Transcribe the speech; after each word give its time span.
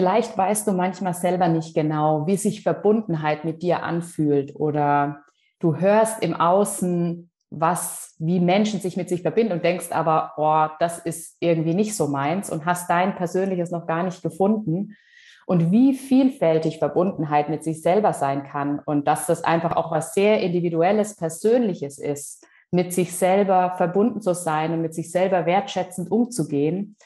Vielleicht 0.00 0.38
weißt 0.38 0.66
du 0.66 0.72
manchmal 0.72 1.12
selber 1.12 1.48
nicht 1.48 1.74
genau, 1.74 2.26
wie 2.26 2.38
sich 2.38 2.62
Verbundenheit 2.62 3.44
mit 3.44 3.60
dir 3.60 3.82
anfühlt 3.82 4.56
oder 4.56 5.24
du 5.58 5.76
hörst 5.76 6.22
im 6.22 6.34
Außen, 6.34 7.30
was, 7.50 8.14
wie 8.18 8.40
Menschen 8.40 8.80
sich 8.80 8.96
mit 8.96 9.10
sich 9.10 9.20
verbinden 9.20 9.52
und 9.52 9.62
denkst 9.62 9.88
aber, 9.90 10.32
oh, 10.38 10.74
das 10.78 11.00
ist 11.00 11.36
irgendwie 11.40 11.74
nicht 11.74 11.94
so 11.94 12.08
meins 12.08 12.48
und 12.48 12.64
hast 12.64 12.88
dein 12.88 13.14
persönliches 13.14 13.72
noch 13.72 13.86
gar 13.86 14.02
nicht 14.02 14.22
gefunden 14.22 14.96
und 15.44 15.70
wie 15.70 15.92
vielfältig 15.92 16.78
Verbundenheit 16.78 17.50
mit 17.50 17.62
sich 17.62 17.82
selber 17.82 18.14
sein 18.14 18.44
kann 18.44 18.78
und 18.78 19.06
dass 19.06 19.26
das 19.26 19.44
einfach 19.44 19.76
auch 19.76 19.90
was 19.90 20.14
sehr 20.14 20.40
individuelles, 20.40 21.14
persönliches 21.14 21.98
ist, 21.98 22.46
mit 22.70 22.94
sich 22.94 23.14
selber 23.14 23.74
verbunden 23.76 24.22
zu 24.22 24.32
sein 24.32 24.72
und 24.72 24.80
mit 24.80 24.94
sich 24.94 25.12
selber 25.12 25.44
wertschätzend 25.44 26.10
umzugehen. 26.10 26.96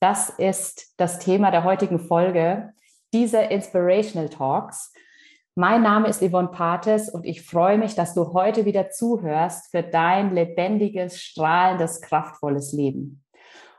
Das 0.00 0.28
ist 0.30 0.94
das 0.98 1.18
Thema 1.18 1.50
der 1.50 1.64
heutigen 1.64 1.98
Folge 1.98 2.72
dieser 3.12 3.50
Inspirational 3.50 4.28
Talks. 4.28 4.92
Mein 5.54 5.82
Name 5.82 6.08
ist 6.08 6.20
Yvonne 6.20 6.48
Pates 6.48 7.08
und 7.08 7.24
ich 7.24 7.42
freue 7.42 7.78
mich, 7.78 7.94
dass 7.94 8.12
du 8.12 8.32
heute 8.32 8.64
wieder 8.64 8.90
zuhörst 8.90 9.70
für 9.70 9.82
dein 9.82 10.34
lebendiges, 10.34 11.22
strahlendes, 11.22 12.00
kraftvolles 12.00 12.72
Leben. 12.72 13.22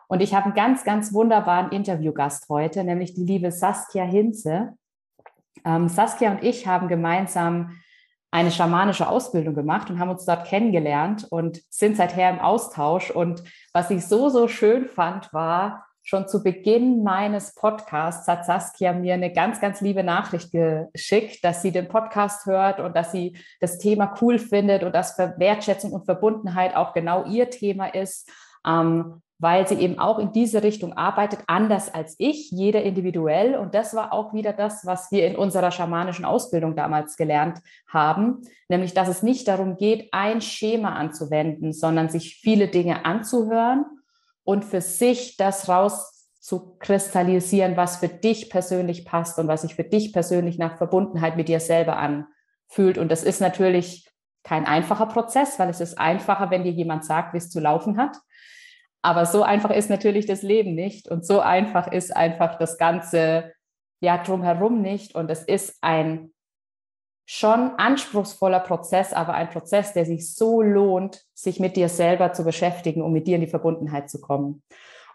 Und 0.07 0.21
ich 0.21 0.33
habe 0.33 0.45
einen 0.45 0.53
ganz, 0.53 0.83
ganz 0.83 1.13
wunderbaren 1.13 1.71
Interviewgast 1.71 2.47
heute, 2.49 2.83
nämlich 2.83 3.13
die 3.13 3.25
liebe 3.25 3.51
Saskia 3.51 4.03
Hinze. 4.03 4.73
Ähm, 5.65 5.89
Saskia 5.89 6.31
und 6.31 6.43
ich 6.43 6.67
haben 6.67 6.87
gemeinsam 6.87 7.77
eine 8.31 8.51
schamanische 8.51 9.07
Ausbildung 9.07 9.55
gemacht 9.55 9.89
und 9.89 9.99
haben 9.99 10.09
uns 10.09 10.25
dort 10.25 10.45
kennengelernt 10.45 11.25
und 11.29 11.61
sind 11.69 11.97
seither 11.97 12.29
im 12.29 12.39
Austausch. 12.39 13.09
Und 13.09 13.43
was 13.73 13.89
ich 13.89 14.05
so, 14.05 14.29
so 14.29 14.47
schön 14.47 14.87
fand, 14.87 15.33
war, 15.33 15.84
schon 16.05 16.27
zu 16.27 16.43
Beginn 16.43 17.03
meines 17.03 17.55
Podcasts 17.55 18.27
hat 18.27 18.45
Saskia 18.45 18.93
mir 18.93 19.15
eine 19.15 19.33
ganz, 19.33 19.59
ganz 19.59 19.81
liebe 19.81 20.03
Nachricht 20.03 20.51
geschickt, 20.51 21.43
dass 21.43 21.63
sie 21.63 21.71
den 21.71 21.87
Podcast 21.87 22.45
hört 22.45 22.79
und 22.79 22.95
dass 22.95 23.11
sie 23.11 23.35
das 23.59 23.79
Thema 23.79 24.13
cool 24.21 24.37
findet 24.37 24.83
und 24.83 24.93
dass 24.93 25.17
Wertschätzung 25.17 25.91
und 25.91 26.05
Verbundenheit 26.05 26.75
auch 26.75 26.93
genau 26.93 27.25
ihr 27.25 27.49
Thema 27.49 27.87
ist, 27.87 28.29
ähm, 28.67 29.23
weil 29.39 29.67
sie 29.67 29.75
eben 29.75 29.97
auch 29.97 30.19
in 30.19 30.31
diese 30.31 30.61
Richtung 30.61 30.93
arbeitet, 30.93 31.39
anders 31.47 31.91
als 31.91 32.15
ich, 32.19 32.51
jeder 32.51 32.83
individuell. 32.83 33.55
Und 33.55 33.73
das 33.73 33.95
war 33.95 34.13
auch 34.13 34.31
wieder 34.31 34.53
das, 34.53 34.85
was 34.85 35.11
wir 35.11 35.25
in 35.25 35.35
unserer 35.35 35.71
schamanischen 35.71 36.23
Ausbildung 36.23 36.75
damals 36.75 37.17
gelernt 37.17 37.61
haben, 37.87 38.43
nämlich 38.69 38.93
dass 38.93 39.07
es 39.07 39.23
nicht 39.23 39.47
darum 39.47 39.75
geht, 39.75 40.09
ein 40.11 40.39
Schema 40.39 40.93
anzuwenden, 40.93 41.73
sondern 41.73 42.09
sich 42.09 42.35
viele 42.35 42.67
Dinge 42.67 43.05
anzuhören 43.05 43.85
und 44.45 44.63
für 44.63 44.79
sich 44.79 45.35
das 45.35 45.67
raus 45.67 46.29
zu 46.39 46.77
kristallisieren, 46.77 47.75
was 47.75 47.97
für 47.97 48.07
dich 48.07 48.49
persönlich 48.49 49.03
passt 49.03 49.39
und 49.39 49.47
was 49.47 49.63
sich 49.63 49.75
für 49.75 49.83
dich 49.83 50.13
persönlich 50.13 50.57
nach 50.57 50.77
Verbundenheit 50.77 51.35
mit 51.35 51.49
dir 51.49 51.59
selber 51.59 51.97
anfühlt. 51.97 52.99
Und 52.99 53.11
das 53.11 53.23
ist 53.23 53.41
natürlich 53.41 54.07
kein 54.43 54.65
einfacher 54.65 55.07
Prozess, 55.07 55.57
weil 55.57 55.69
es 55.69 55.81
ist 55.81 55.97
einfacher, 55.97 56.51
wenn 56.51 56.63
dir 56.63 56.71
jemand 56.71 57.03
sagt, 57.03 57.33
wie 57.33 57.39
es 57.39 57.49
zu 57.49 57.59
laufen 57.59 57.97
hat. 57.97 58.15
Aber 59.01 59.25
so 59.25 59.41
einfach 59.41 59.71
ist 59.71 59.89
natürlich 59.89 60.27
das 60.27 60.43
Leben 60.43 60.75
nicht 60.75 61.07
und 61.07 61.25
so 61.25 61.39
einfach 61.39 61.91
ist 61.91 62.15
einfach 62.15 62.59
das 62.59 62.77
Ganze 62.77 63.51
ja 63.99 64.19
drumherum 64.19 64.81
nicht. 64.81 65.15
Und 65.15 65.31
es 65.31 65.41
ist 65.41 65.77
ein 65.81 66.31
schon 67.25 67.71
anspruchsvoller 67.77 68.59
Prozess, 68.59 69.13
aber 69.13 69.33
ein 69.33 69.49
Prozess, 69.49 69.93
der 69.93 70.05
sich 70.05 70.33
so 70.33 70.61
lohnt, 70.61 71.23
sich 71.33 71.59
mit 71.59 71.75
dir 71.75 71.89
selber 71.89 72.33
zu 72.33 72.43
beschäftigen, 72.43 73.01
um 73.01 73.11
mit 73.11 73.27
dir 73.27 73.35
in 73.35 73.41
die 73.41 73.47
Verbundenheit 73.47 74.09
zu 74.09 74.21
kommen. 74.21 74.61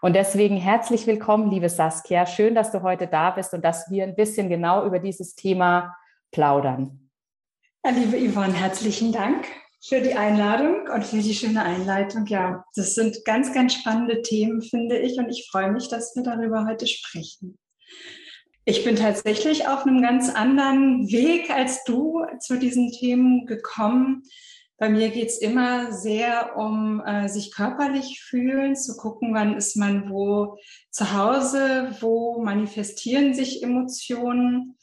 Und 0.01 0.15
deswegen 0.15 0.57
herzlich 0.57 1.07
willkommen, 1.07 1.49
liebe 1.51 1.69
Saskia. 1.69 2.25
Schön, 2.25 2.55
dass 2.55 2.71
du 2.71 2.81
heute 2.81 3.07
da 3.07 3.31
bist 3.31 3.53
und 3.53 3.63
dass 3.63 3.89
wir 3.89 4.03
ein 4.03 4.15
bisschen 4.15 4.49
genau 4.49 4.85
über 4.85 4.99
dieses 4.99 5.35
Thema 5.35 5.95
plaudern. 6.31 7.09
Ja, 7.85 7.91
liebe 7.91 8.17
Yvonne, 8.17 8.53
herzlichen 8.53 9.11
Dank 9.11 9.45
für 9.83 10.01
die 10.01 10.13
Einladung 10.13 10.87
und 10.93 11.05
für 11.05 11.17
die 11.17 11.33
schöne 11.33 11.63
Einleitung. 11.63 12.25
Ja, 12.25 12.65
das 12.75 12.95
sind 12.95 13.23
ganz, 13.25 13.53
ganz 13.53 13.73
spannende 13.73 14.21
Themen, 14.21 14.61
finde 14.61 14.97
ich, 14.97 15.17
und 15.17 15.29
ich 15.29 15.47
freue 15.51 15.71
mich, 15.71 15.87
dass 15.87 16.15
wir 16.15 16.23
darüber 16.23 16.65
heute 16.67 16.87
sprechen. 16.87 17.57
Ich 18.63 18.83
bin 18.83 18.95
tatsächlich 18.95 19.67
auf 19.67 19.87
einem 19.87 20.03
ganz 20.03 20.29
anderen 20.29 21.11
Weg 21.11 21.49
als 21.49 21.83
du 21.83 22.23
zu 22.39 22.59
diesen 22.59 22.91
Themen 22.91 23.47
gekommen. 23.47 24.23
Bei 24.77 24.87
mir 24.87 25.09
geht 25.09 25.29
es 25.29 25.39
immer 25.39 25.91
sehr 25.91 26.55
um 26.57 27.01
äh, 27.01 27.27
sich 27.27 27.51
körperlich 27.51 28.21
fühlen, 28.21 28.75
zu 28.75 28.97
gucken, 28.97 29.33
wann 29.33 29.57
ist 29.57 29.77
man 29.77 30.11
wo 30.11 30.57
zu 30.91 31.13
Hause, 31.13 31.95
wo 32.01 32.41
manifestieren 32.43 33.33
sich 33.33 33.63
Emotionen. 33.63 34.77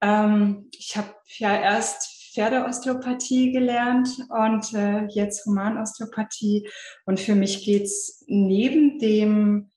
Ähm, 0.00 0.68
ich 0.78 0.96
habe 0.96 1.12
ja 1.38 1.60
erst 1.60 2.32
Pferdeosteopathie 2.34 3.50
gelernt 3.50 4.08
und 4.28 4.74
äh, 4.74 5.06
jetzt 5.06 5.44
Humanosteopathie. 5.44 6.68
Und 7.04 7.18
für 7.18 7.34
mich 7.34 7.64
geht 7.64 7.84
es 7.84 8.24
neben 8.28 9.00
dem 9.00 9.70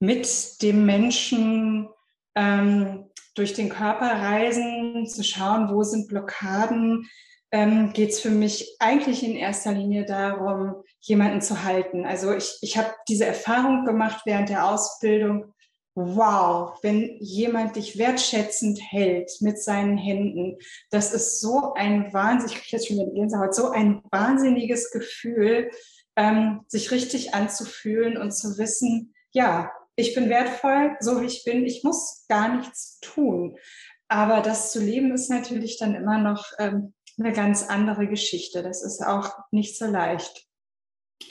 mit 0.00 0.62
dem 0.62 0.86
Menschen 0.86 1.88
ähm, 2.38 3.10
durch 3.34 3.52
den 3.52 3.68
Körper 3.68 4.06
reisen, 4.06 5.06
zu 5.06 5.22
schauen, 5.24 5.70
wo 5.70 5.82
sind 5.82 6.08
Blockaden, 6.08 7.08
ähm, 7.50 7.92
geht 7.92 8.10
es 8.10 8.20
für 8.20 8.30
mich 8.30 8.76
eigentlich 8.78 9.24
in 9.24 9.34
erster 9.34 9.72
Linie 9.72 10.04
darum, 10.04 10.82
jemanden 11.00 11.40
zu 11.40 11.64
halten. 11.64 12.04
Also 12.06 12.32
ich, 12.32 12.58
ich 12.60 12.78
habe 12.78 12.90
diese 13.08 13.26
Erfahrung 13.26 13.84
gemacht 13.84 14.22
während 14.24 14.50
der 14.50 14.66
Ausbildung. 14.66 15.52
Wow, 15.94 16.78
wenn 16.82 17.16
jemand 17.18 17.74
dich 17.74 17.98
wertschätzend 17.98 18.78
hält 18.80 19.32
mit 19.40 19.60
seinen 19.60 19.96
Händen, 19.96 20.58
das 20.90 21.12
ist 21.12 21.40
so 21.40 21.74
ein 21.74 22.12
wahnsinnig, 22.12 22.62
ich 22.64 22.70
jetzt 22.70 22.86
schon 22.86 23.14
Gänsehaut, 23.14 23.54
so 23.54 23.70
ein 23.70 24.02
wahnsinniges 24.12 24.92
Gefühl, 24.92 25.70
ähm, 26.14 26.60
sich 26.68 26.92
richtig 26.92 27.34
anzufühlen 27.34 28.16
und 28.16 28.30
zu 28.30 28.58
wissen, 28.58 29.14
ja, 29.32 29.72
ich 29.98 30.14
bin 30.14 30.28
wertvoll, 30.28 30.96
so 31.00 31.20
wie 31.20 31.26
ich 31.26 31.42
bin, 31.44 31.66
ich 31.66 31.82
muss 31.82 32.24
gar 32.28 32.56
nichts 32.56 33.00
tun. 33.00 33.58
Aber 34.06 34.40
das 34.40 34.70
zu 34.70 34.80
leben 34.80 35.12
ist 35.12 35.28
natürlich 35.28 35.76
dann 35.76 35.96
immer 35.96 36.18
noch 36.18 36.46
ähm, 36.60 36.94
eine 37.18 37.32
ganz 37.32 37.64
andere 37.64 38.06
Geschichte. 38.06 38.62
Das 38.62 38.84
ist 38.84 39.04
auch 39.04 39.32
nicht 39.50 39.76
so 39.76 39.86
leicht. 39.86 40.46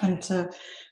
Und 0.02 0.30
äh, 0.30 0.50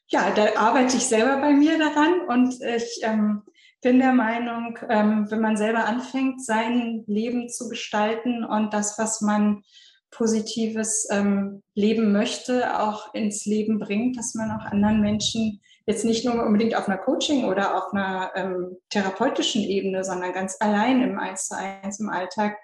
ja, 0.08 0.32
da 0.32 0.56
arbeite 0.56 0.96
ich 0.96 1.06
selber 1.06 1.42
bei 1.42 1.52
mir 1.52 1.78
daran 1.78 2.22
und 2.30 2.62
ich 2.64 3.02
ähm, 3.02 3.44
bin 3.82 4.00
der 4.00 4.14
Meinung, 4.14 4.80
ähm, 4.90 5.30
wenn 5.30 5.42
man 5.42 5.58
selber 5.58 5.84
anfängt, 5.86 6.46
sein 6.46 7.04
Leben 7.08 7.50
zu 7.50 7.68
gestalten 7.68 8.46
und 8.46 8.74
das, 8.74 8.98
was 8.98 9.20
man 9.20 9.64
positives 10.12 11.10
ähm, 11.12 11.62
Leben 11.74 12.14
möchte, 12.14 12.80
auch 12.80 13.14
ins 13.14 13.46
Leben 13.46 13.80
bringt, 13.80 14.18
dass 14.18 14.34
man 14.34 14.50
auch 14.50 14.64
anderen 14.64 15.02
Menschen 15.02 15.60
jetzt 15.86 16.06
nicht 16.06 16.26
nur 16.26 16.44
unbedingt 16.44 16.76
auf 16.76 16.88
einer 16.88 16.98
Coaching 16.98 17.46
oder 17.46 17.78
auf 17.78 17.94
einer 17.94 18.32
ähm, 18.36 18.78
therapeutischen 18.90 19.64
Ebene, 19.64 20.04
sondern 20.04 20.34
ganz 20.34 20.58
allein 20.60 21.02
im 21.02 21.20
Eins 21.20 21.48
zu 21.48 21.56
eins 21.56 22.00
im 22.00 22.10
Alltag 22.10 22.58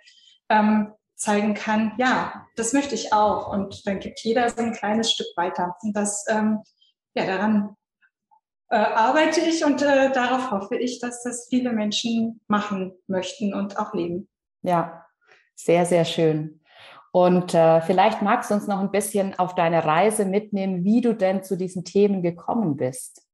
ähm, 0.49 0.93
zeigen 1.15 1.53
kann, 1.53 1.93
ja, 1.97 2.47
das 2.55 2.73
möchte 2.73 2.95
ich 2.95 3.13
auch. 3.13 3.47
Und 3.53 3.85
dann 3.85 3.99
gibt 3.99 4.19
jeder 4.21 4.49
so 4.49 4.61
ein 4.61 4.73
kleines 4.73 5.11
Stück 5.11 5.27
weiter. 5.35 5.75
Und 5.83 5.95
das, 5.95 6.25
ähm, 6.27 6.59
ja, 7.13 7.25
daran 7.25 7.75
äh, 8.69 8.77
arbeite 8.77 9.41
ich 9.41 9.63
und 9.63 9.81
äh, 9.83 10.11
darauf 10.11 10.49
hoffe 10.49 10.77
ich, 10.77 10.99
dass 10.99 11.21
das 11.23 11.47
viele 11.49 11.73
Menschen 11.73 12.41
machen 12.47 12.93
möchten 13.07 13.53
und 13.53 13.77
auch 13.77 13.93
leben. 13.93 14.29
Ja, 14.63 15.05
sehr, 15.55 15.85
sehr 15.85 16.05
schön. 16.05 16.60
Und 17.11 17.53
äh, 17.53 17.81
vielleicht 17.81 18.22
magst 18.22 18.49
du 18.49 18.55
uns 18.55 18.67
noch 18.67 18.79
ein 18.79 18.91
bisschen 18.91 19.38
auf 19.38 19.53
deine 19.53 19.83
Reise 19.83 20.25
mitnehmen, 20.25 20.85
wie 20.85 21.01
du 21.01 21.13
denn 21.13 21.44
zu 21.44 21.57
diesen 21.57 21.83
Themen 21.83 22.23
gekommen 22.23 22.77
bist. 22.77 23.27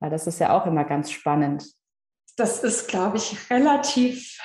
Weil 0.00 0.10
das 0.10 0.26
ist 0.26 0.40
ja 0.40 0.58
auch 0.58 0.66
immer 0.66 0.84
ganz 0.84 1.10
spannend. 1.10 1.64
Das 2.36 2.62
ist, 2.62 2.88
glaube 2.88 3.16
ich, 3.16 3.50
relativ 3.50 4.38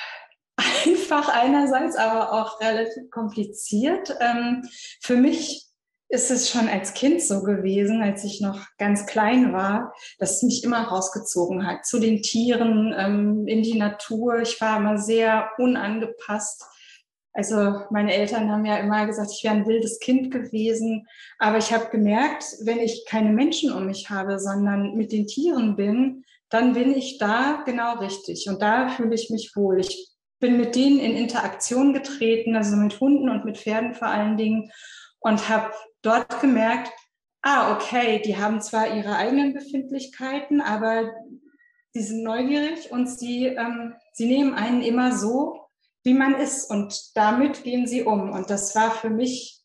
einfach 0.86 1.30
einerseits, 1.30 1.98
aber 1.98 2.32
auch 2.32 2.62
relativ 2.62 3.10
kompliziert. 3.12 4.16
Ähm, 4.22 4.64
für 5.02 5.18
mich 5.18 5.66
ist 6.10 6.32
es 6.32 6.50
schon 6.50 6.70
als 6.70 6.94
Kind 6.94 7.22
so 7.22 7.44
gewesen, 7.44 8.02
als 8.02 8.24
ich 8.24 8.40
noch 8.40 8.66
ganz 8.78 9.06
klein 9.08 9.52
war, 9.52 9.94
dass 10.20 10.38
es 10.38 10.44
mich 10.44 10.64
immer 10.64 10.88
rausgezogen 10.88 11.68
hat 11.68 11.86
zu 11.86 12.00
den 12.00 12.22
Tieren, 12.22 12.96
ähm, 12.98 13.46
in 13.46 13.62
die 13.62 13.78
Natur. 13.78 14.40
Ich 14.40 14.62
war 14.62 14.78
immer 14.78 14.98
sehr 14.98 15.50
unangepasst 15.58 16.64
also 17.38 17.84
meine 17.92 18.16
Eltern 18.16 18.52
haben 18.52 18.66
ja 18.66 18.78
immer 18.78 19.06
gesagt, 19.06 19.30
ich 19.32 19.44
wäre 19.44 19.54
ein 19.54 19.68
wildes 19.68 20.00
Kind 20.00 20.32
gewesen. 20.32 21.08
Aber 21.38 21.60
ich 21.60 21.72
habe 21.72 21.92
gemerkt, 21.92 22.44
wenn 22.64 22.80
ich 22.80 23.06
keine 23.08 23.30
Menschen 23.30 23.72
um 23.72 23.86
mich 23.86 24.10
habe, 24.10 24.40
sondern 24.40 24.96
mit 24.96 25.12
den 25.12 25.28
Tieren 25.28 25.76
bin, 25.76 26.26
dann 26.50 26.74
bin 26.74 26.96
ich 26.96 27.20
da 27.20 27.62
genau 27.64 28.00
richtig. 28.00 28.50
Und 28.50 28.64
da 28.64 28.90
fühle 28.90 29.14
ich 29.14 29.30
mich 29.30 29.56
wohl. 29.56 29.80
Ich 29.80 30.10
bin 30.40 30.58
mit 30.58 30.76
denen 30.76 30.98
in 30.98 31.16
Interaktion 31.16 31.94
getreten, 31.94 32.56
also 32.56 32.76
mit 32.76 33.00
Hunden 33.00 33.30
und 33.30 33.46
mit 33.46 33.60
Pferden 33.60 33.94
vor 33.94 34.08
allen 34.08 34.36
Dingen. 34.36 34.72
Und 35.20 35.48
habe 35.48 35.72
dort 36.02 36.42
gemerkt, 36.42 36.92
ah, 37.44 37.76
okay, 37.76 38.20
die 38.26 38.38
haben 38.38 38.62
zwar 38.62 38.96
ihre 38.96 39.16
eigenen 39.16 39.54
Befindlichkeiten, 39.54 40.60
aber 40.60 41.12
sie 41.92 42.02
sind 42.02 42.24
neugierig 42.24 42.92
und 42.92 43.08
sie, 43.08 43.46
ähm, 43.46 43.94
sie 44.14 44.26
nehmen 44.26 44.56
einen 44.56 44.82
immer 44.82 45.16
so, 45.16 45.67
wie 46.08 46.14
man 46.14 46.36
ist 46.36 46.72
und 46.72 47.16
damit 47.16 47.64
gehen 47.64 47.86
sie 47.86 48.04
um. 48.04 48.32
Und 48.32 48.50
das 48.50 48.74
war 48.76 48.92
für 48.92 49.10
mich 49.10 49.62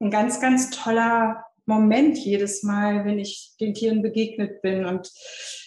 ein 0.00 0.10
ganz, 0.10 0.38
ganz 0.38 0.68
toller 0.68 1.44
Moment 1.64 2.18
jedes 2.18 2.62
Mal, 2.62 3.06
wenn 3.06 3.18
ich 3.18 3.54
den 3.58 3.72
Tieren 3.72 4.02
begegnet 4.02 4.60
bin. 4.60 4.84
Und 4.84 5.10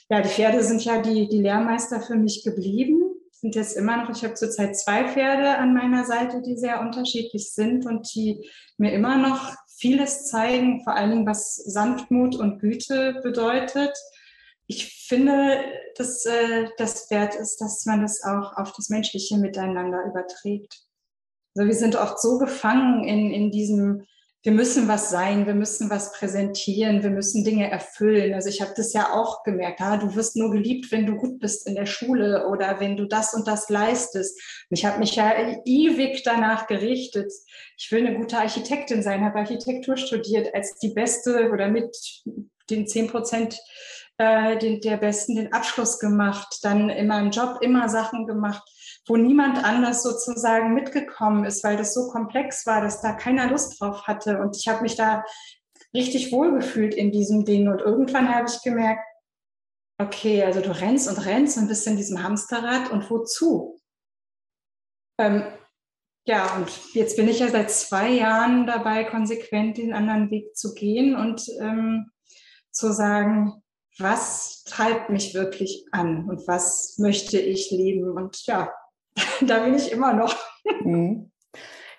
ja, 0.10 0.22
die 0.22 0.30
Pferde 0.30 0.64
sind 0.64 0.86
ja 0.86 1.02
die, 1.02 1.28
die 1.28 1.42
Lehrmeister 1.42 2.02
für 2.02 2.16
mich 2.16 2.44
geblieben, 2.44 3.02
sind 3.32 3.56
jetzt 3.56 3.76
immer 3.76 3.98
noch, 3.98 4.16
ich 4.16 4.24
habe 4.24 4.36
zurzeit 4.36 4.78
zwei 4.78 5.08
Pferde 5.08 5.58
an 5.58 5.74
meiner 5.74 6.06
Seite, 6.06 6.44
die 6.44 6.56
sehr 6.56 6.82
unterschiedlich 6.82 7.52
sind 7.52 7.88
und 7.88 8.14
die 8.14 8.48
mir 8.78 8.94
immer 8.94 9.18
noch 9.18 9.56
vieles 9.78 10.28
zeigen, 10.28 10.84
vor 10.84 10.96
Dingen 10.96 11.26
was 11.26 11.56
Sanftmut 11.56 12.36
und 12.36 12.60
Güte 12.60 13.20
bedeutet. 13.24 13.98
Ich 14.74 15.06
finde, 15.06 15.66
dass 15.98 16.26
äh, 16.26 16.70
das 16.78 17.12
wert 17.12 17.36
ist, 17.36 17.58
dass 17.58 17.86
man 17.86 18.02
das 18.02 18.24
auch 18.24 18.56
auf 18.56 18.72
das 18.72 18.88
menschliche 18.88 19.38
Miteinander 19.38 20.06
überträgt. 20.06 20.82
Also 21.54 21.68
wir 21.68 21.76
sind 21.76 21.98
oft 21.98 22.22
so 22.22 22.38
gefangen 22.38 23.04
in, 23.04 23.32
in 23.32 23.52
diesem 23.52 24.06
wir 24.44 24.54
müssen 24.54 24.88
was 24.88 25.12
sein, 25.12 25.46
wir 25.46 25.54
müssen 25.54 25.92
was 25.92 26.14
präsentieren, 26.14 27.04
wir 27.04 27.12
müssen 27.12 27.44
Dinge 27.44 27.70
erfüllen. 27.70 28.34
Also 28.34 28.50
ich 28.50 28.60
habe 28.60 28.74
das 28.76 28.92
ja 28.92 29.14
auch 29.14 29.44
gemerkt, 29.44 29.82
ah, 29.82 29.98
du 29.98 30.16
wirst 30.16 30.36
nur 30.36 30.50
geliebt, 30.50 30.92
wenn 30.92 31.06
du 31.06 31.16
gut 31.16 31.40
bist 31.40 31.68
in 31.68 31.76
der 31.76 31.86
Schule 31.86 32.48
oder 32.48 32.80
wenn 32.80 32.98
du 32.98 33.06
das 33.06 33.36
und 33.36 33.48
das 33.48 33.70
leistest. 33.70 34.36
Und 34.68 34.80
ich 34.80 34.84
habe 34.84 34.98
mich 34.98 35.16
ja 35.16 35.32
ewig 35.64 36.24
danach 36.24 36.66
gerichtet. 36.66 37.32
Ich 37.78 37.92
will 37.92 38.04
eine 38.04 38.18
gute 38.18 38.40
Architektin 38.40 39.04
sein, 39.04 39.24
habe 39.24 39.38
Architektur 39.38 39.96
studiert 39.96 40.56
als 40.56 40.76
die 40.80 40.90
beste 40.90 41.52
oder 41.52 41.68
mit 41.68 41.96
den 42.72 42.88
zehn 42.88 43.08
Prozent 43.08 43.60
äh, 44.22 44.80
der 44.80 44.98
Besten 44.98 45.36
den 45.36 45.54
Abschluss 45.54 46.00
gemacht, 46.00 46.60
dann 46.64 46.90
in 46.90 47.08
meinem 47.08 47.32
Job 47.32 47.58
immer 47.62 47.90
Sachen 47.90 48.28
gemacht 48.28 48.64
wo 49.08 49.18
niemand 49.18 49.64
anders 49.64 50.04
sozusagen 50.04 50.74
mitgekommen 50.74 51.46
ist, 51.46 51.64
weil 51.64 51.78
das 51.78 51.94
so 51.94 52.10
komplex 52.10 52.66
war, 52.66 52.82
dass 52.82 53.02
da 53.02 53.14
keiner 53.14 53.50
Lust 53.50 53.80
drauf 53.80 54.08
hatte. 54.08 54.40
Und 54.40 54.56
ich 54.58 54.68
habe 54.68 54.84
mich 54.84 54.96
da 54.96 55.24
richtig 55.94 56.32
wohlgefühlt 56.32 56.94
in 56.94 57.12
diesem 57.12 57.46
Ding. 57.46 57.68
Und 57.68 57.82
irgendwann 57.82 58.34
habe 58.34 58.48
ich 58.48 58.62
gemerkt, 58.62 59.04
okay, 59.98 60.44
also 60.44 60.62
du 60.62 60.72
rennst 60.72 61.10
und 61.10 61.26
rennst 61.26 61.58
und 61.58 61.68
bist 61.68 61.88
in 61.88 61.98
diesem 61.98 62.24
Hamsterrad 62.24 62.92
und 62.92 63.10
wozu? 63.10 63.80
Ähm, 65.20 65.44
ja, 66.26 66.56
und 66.56 66.70
jetzt 66.94 67.18
bin 67.18 67.28
ich 67.28 67.40
ja 67.40 67.50
seit 67.50 67.72
zwei 67.72 68.10
Jahren 68.10 68.68
dabei, 68.68 69.04
konsequent 69.04 69.78
den 69.78 69.94
anderen 69.94 70.30
Weg 70.30 70.56
zu 70.56 70.74
gehen 70.76 71.16
und 71.16 71.44
ähm, 71.60 72.12
zu 72.72 72.94
sagen, 72.94 73.64
was 74.01 74.63
treibt 74.65 75.09
mich 75.09 75.33
wirklich 75.33 75.86
an 75.92 76.30
und 76.30 76.48
was 76.48 76.98
möchte 76.98 77.38
ich 77.38 77.71
leben? 77.71 78.12
Und 78.12 78.45
ja, 78.45 78.71
da 79.42 79.59
bin 79.59 79.75
ich 79.75 79.92
immer 79.92 80.13
noch. 80.13 80.36
Mhm. 80.83 81.31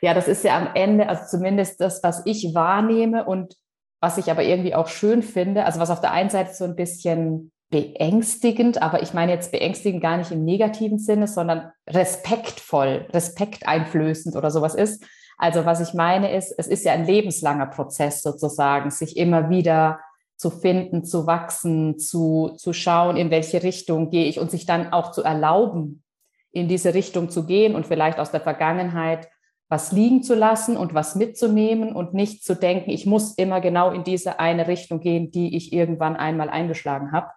Ja, 0.00 0.14
das 0.14 0.26
ist 0.26 0.42
ja 0.44 0.58
am 0.58 0.70
Ende, 0.74 1.08
also 1.08 1.24
zumindest 1.36 1.80
das, 1.80 2.02
was 2.02 2.22
ich 2.24 2.54
wahrnehme 2.54 3.24
und 3.24 3.56
was 4.00 4.18
ich 4.18 4.30
aber 4.30 4.42
irgendwie 4.42 4.74
auch 4.74 4.88
schön 4.88 5.22
finde, 5.22 5.64
also 5.64 5.78
was 5.78 5.90
auf 5.90 6.00
der 6.00 6.10
einen 6.10 6.30
Seite 6.30 6.52
so 6.54 6.64
ein 6.64 6.74
bisschen 6.74 7.52
beängstigend, 7.70 8.82
aber 8.82 9.02
ich 9.02 9.14
meine 9.14 9.32
jetzt 9.32 9.52
beängstigend 9.52 10.02
gar 10.02 10.16
nicht 10.16 10.30
im 10.32 10.44
negativen 10.44 10.98
Sinne, 10.98 11.28
sondern 11.28 11.72
respektvoll, 11.88 13.06
respekteinflößend 13.12 14.36
oder 14.36 14.50
sowas 14.50 14.74
ist. 14.74 15.04
Also 15.38 15.64
was 15.64 15.80
ich 15.80 15.94
meine 15.94 16.36
ist, 16.36 16.52
es 16.58 16.66
ist 16.66 16.84
ja 16.84 16.92
ein 16.92 17.06
lebenslanger 17.06 17.66
Prozess 17.66 18.22
sozusagen, 18.22 18.90
sich 18.90 19.16
immer 19.16 19.50
wieder 19.50 20.00
zu 20.42 20.50
finden, 20.50 21.04
zu 21.04 21.28
wachsen, 21.28 22.00
zu, 22.00 22.54
zu 22.56 22.72
schauen, 22.72 23.16
in 23.16 23.30
welche 23.30 23.62
Richtung 23.62 24.10
gehe 24.10 24.24
ich 24.24 24.40
und 24.40 24.50
sich 24.50 24.66
dann 24.66 24.92
auch 24.92 25.12
zu 25.12 25.22
erlauben, 25.22 26.02
in 26.50 26.66
diese 26.66 26.94
Richtung 26.94 27.30
zu 27.30 27.46
gehen 27.46 27.76
und 27.76 27.86
vielleicht 27.86 28.18
aus 28.18 28.32
der 28.32 28.40
Vergangenheit 28.40 29.28
was 29.68 29.92
liegen 29.92 30.24
zu 30.24 30.34
lassen 30.34 30.76
und 30.76 30.94
was 30.94 31.14
mitzunehmen 31.14 31.94
und 31.94 32.12
nicht 32.12 32.44
zu 32.44 32.56
denken, 32.56 32.90
ich 32.90 33.06
muss 33.06 33.34
immer 33.34 33.60
genau 33.60 33.92
in 33.92 34.02
diese 34.02 34.40
eine 34.40 34.66
Richtung 34.66 34.98
gehen, 34.98 35.30
die 35.30 35.56
ich 35.56 35.72
irgendwann 35.72 36.16
einmal 36.16 36.50
eingeschlagen 36.50 37.12
habe. 37.12 37.28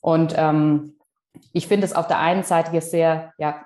Und 0.00 0.34
ähm, 0.36 0.98
ich 1.52 1.68
finde 1.68 1.86
es 1.86 1.94
auf 1.94 2.08
der 2.08 2.18
einen 2.18 2.42
Seite 2.42 2.78
sehr, 2.80 3.32
ja, 3.38 3.64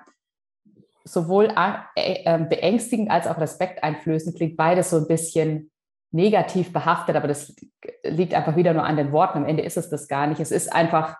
sowohl 1.03 1.51
äh, 1.95 2.23
äh, 2.23 2.37
beängstigend 2.37 3.09
als 3.09 3.25
auch 3.25 3.39
respekteinflößend 3.39 4.37
klingt 4.37 4.57
beides 4.57 4.91
so 4.91 4.97
ein 4.97 5.07
bisschen 5.07 5.71
negativ 6.11 6.73
behaftet, 6.73 7.15
aber 7.15 7.27
das 7.27 7.55
liegt 8.03 8.33
einfach 8.33 8.55
wieder 8.55 8.73
nur 8.73 8.83
an 8.83 8.97
den 8.97 9.11
Worten. 9.11 9.39
Am 9.39 9.45
Ende 9.45 9.63
ist 9.63 9.77
es 9.77 9.89
das 9.89 10.07
gar 10.07 10.27
nicht. 10.27 10.39
Es 10.39 10.51
ist 10.51 10.73
einfach 10.73 11.17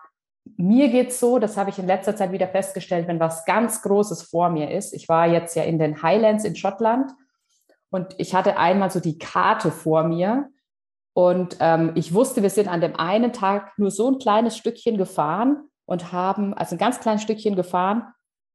mir 0.56 0.88
geht 0.88 1.08
es 1.08 1.20
so, 1.20 1.38
das 1.38 1.56
habe 1.56 1.70
ich 1.70 1.78
in 1.78 1.86
letzter 1.86 2.16
Zeit 2.16 2.32
wieder 2.32 2.48
festgestellt, 2.48 3.08
wenn 3.08 3.20
was 3.20 3.44
ganz 3.44 3.82
Großes 3.82 4.22
vor 4.22 4.50
mir 4.50 4.70
ist. 4.70 4.92
Ich 4.94 5.08
war 5.08 5.26
jetzt 5.26 5.54
ja 5.54 5.62
in 5.62 5.78
den 5.78 6.02
Highlands 6.02 6.44
in 6.44 6.56
Schottland 6.56 7.10
und 7.90 8.14
ich 8.18 8.34
hatte 8.34 8.56
einmal 8.56 8.90
so 8.90 9.00
die 9.00 9.18
Karte 9.18 9.70
vor 9.70 10.04
mir 10.04 10.48
und 11.12 11.56
ähm, 11.60 11.92
ich 11.94 12.14
wusste, 12.14 12.42
wir 12.42 12.50
sind 12.50 12.68
an 12.68 12.80
dem 12.80 12.96
einen 12.96 13.32
Tag 13.32 13.78
nur 13.78 13.90
so 13.90 14.10
ein 14.10 14.18
kleines 14.18 14.56
Stückchen 14.56 14.96
gefahren 14.96 15.68
und 15.86 16.12
haben, 16.12 16.54
also 16.54 16.76
ein 16.76 16.78
ganz 16.78 17.00
kleines 17.00 17.22
Stückchen 17.22 17.56
gefahren, 17.56 18.04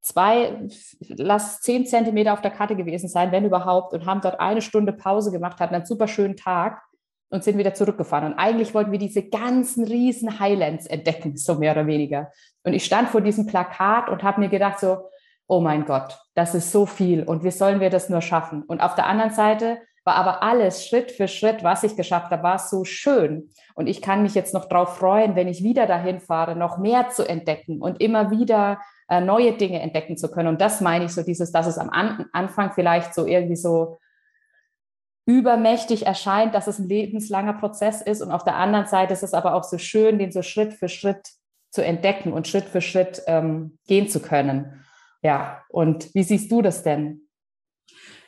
zwei, 0.05 0.55
lass 1.07 1.61
zehn 1.61 1.85
Zentimeter 1.85 2.33
auf 2.33 2.41
der 2.41 2.51
Karte 2.51 2.75
gewesen 2.75 3.09
sein, 3.09 3.31
wenn 3.31 3.43
überhaupt, 3.43 3.93
und 3.93 4.05
haben 4.05 4.21
dort 4.21 4.39
eine 4.39 4.61
Stunde 4.61 4.93
Pause 4.93 5.31
gemacht, 5.31 5.59
hatten 5.59 5.73
einen 5.73 5.85
super 5.85 6.07
schönen 6.07 6.37
Tag 6.37 6.83
und 7.29 7.43
sind 7.43 7.57
wieder 7.57 7.73
zurückgefahren. 7.73 8.33
Und 8.33 8.39
eigentlich 8.39 8.75
wollten 8.75 8.91
wir 8.91 8.99
diese 8.99 9.27
ganzen 9.27 9.83
riesen 9.83 10.39
Highlands 10.39 10.85
entdecken, 10.85 11.37
so 11.37 11.55
mehr 11.55 11.71
oder 11.71 11.87
weniger. 11.87 12.31
Und 12.63 12.73
ich 12.73 12.85
stand 12.85 13.09
vor 13.09 13.21
diesem 13.21 13.47
Plakat 13.47 14.09
und 14.09 14.21
habe 14.21 14.41
mir 14.41 14.49
gedacht 14.49 14.79
so, 14.79 15.09
oh 15.47 15.59
mein 15.59 15.85
Gott, 15.85 16.19
das 16.35 16.53
ist 16.53 16.71
so 16.71 16.85
viel 16.85 17.23
und 17.23 17.43
wie 17.43 17.51
sollen 17.51 17.79
wir 17.79 17.89
das 17.89 18.09
nur 18.09 18.21
schaffen? 18.21 18.61
Und 18.63 18.81
auf 18.81 18.93
der 18.93 19.07
anderen 19.07 19.31
Seite 19.31 19.79
war 20.03 20.15
aber 20.15 20.43
alles 20.43 20.85
Schritt 20.85 21.11
für 21.11 21.27
Schritt, 21.27 21.63
was 21.63 21.83
ich 21.83 21.95
geschafft 21.95 22.29
habe, 22.29 22.43
war 22.43 22.59
so 22.59 22.83
schön. 22.83 23.49
Und 23.73 23.87
ich 23.87 24.03
kann 24.03 24.21
mich 24.21 24.35
jetzt 24.35 24.53
noch 24.53 24.65
darauf 24.65 24.97
freuen, 24.97 25.35
wenn 25.35 25.47
ich 25.47 25.63
wieder 25.63 25.87
dahin 25.87 26.19
fahre, 26.19 26.55
noch 26.55 26.77
mehr 26.77 27.09
zu 27.09 27.27
entdecken 27.27 27.81
und 27.81 28.01
immer 28.01 28.29
wieder 28.29 28.79
äh, 29.07 29.21
neue 29.21 29.53
Dinge 29.53 29.81
entdecken 29.81 30.17
zu 30.17 30.29
können. 30.31 30.49
Und 30.49 30.61
das 30.61 30.81
meine 30.81 31.05
ich 31.05 31.11
so, 31.11 31.23
dieses, 31.23 31.51
dass 31.51 31.67
es 31.67 31.77
am 31.77 31.89
An 31.89 32.25
Anfang 32.33 32.71
vielleicht 32.73 33.13
so 33.13 33.25
irgendwie 33.25 33.55
so 33.55 33.99
übermächtig 35.27 36.05
erscheint, 36.05 36.53
dass 36.53 36.67
es 36.67 36.79
ein 36.79 36.87
lebenslanger 36.87 37.53
Prozess 37.53 38.01
ist. 38.01 38.21
Und 38.21 38.31
auf 38.31 38.43
der 38.43 38.55
anderen 38.55 38.85
Seite 38.85 39.13
ist 39.13 39.23
es 39.23 39.33
aber 39.33 39.55
auch 39.55 39.63
so 39.63 39.77
schön, 39.77 40.19
den 40.19 40.31
so 40.31 40.41
Schritt 40.41 40.73
für 40.73 40.89
Schritt 40.89 41.29
zu 41.71 41.83
entdecken 41.83 42.31
und 42.31 42.47
Schritt 42.47 42.65
für 42.65 42.81
Schritt 42.81 43.21
ähm, 43.27 43.77
gehen 43.87 44.07
zu 44.07 44.21
können. 44.21 44.85
Ja, 45.21 45.63
und 45.69 46.13
wie 46.13 46.23
siehst 46.23 46.51
du 46.51 46.61
das 46.61 46.83
denn? 46.83 47.21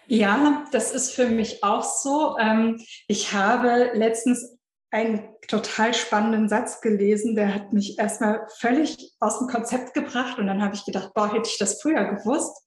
Ja, 0.08 0.66
das 0.72 0.92
ist 0.92 1.12
für 1.12 1.28
mich 1.28 1.64
auch 1.64 1.84
so. 1.84 2.38
Ähm, 2.40 2.82
ich 3.08 3.34
habe 3.34 3.92
letztens 3.94 4.57
einen 4.92 5.28
total 5.48 5.94
spannenden 5.94 6.50
Satz 6.50 6.82
gelesen, 6.82 7.36
der 7.36 7.54
hat 7.54 7.74
mich 7.74 8.00
erstmal 8.00 8.48
völlig 8.58 9.14
aus 9.20 9.40
dem 9.40 9.48
Konzept 9.48 9.94
gebracht 9.94 10.40
und 10.40 10.48
dann 10.48 10.64
habe 10.64 10.76
ich 10.76 10.86
gedacht, 10.86 11.14
boah, 11.14 11.34
hätte 11.34 11.50
ich 11.50 11.58
das 11.58 11.82
früher 11.82 12.06
gewusst 12.06 12.64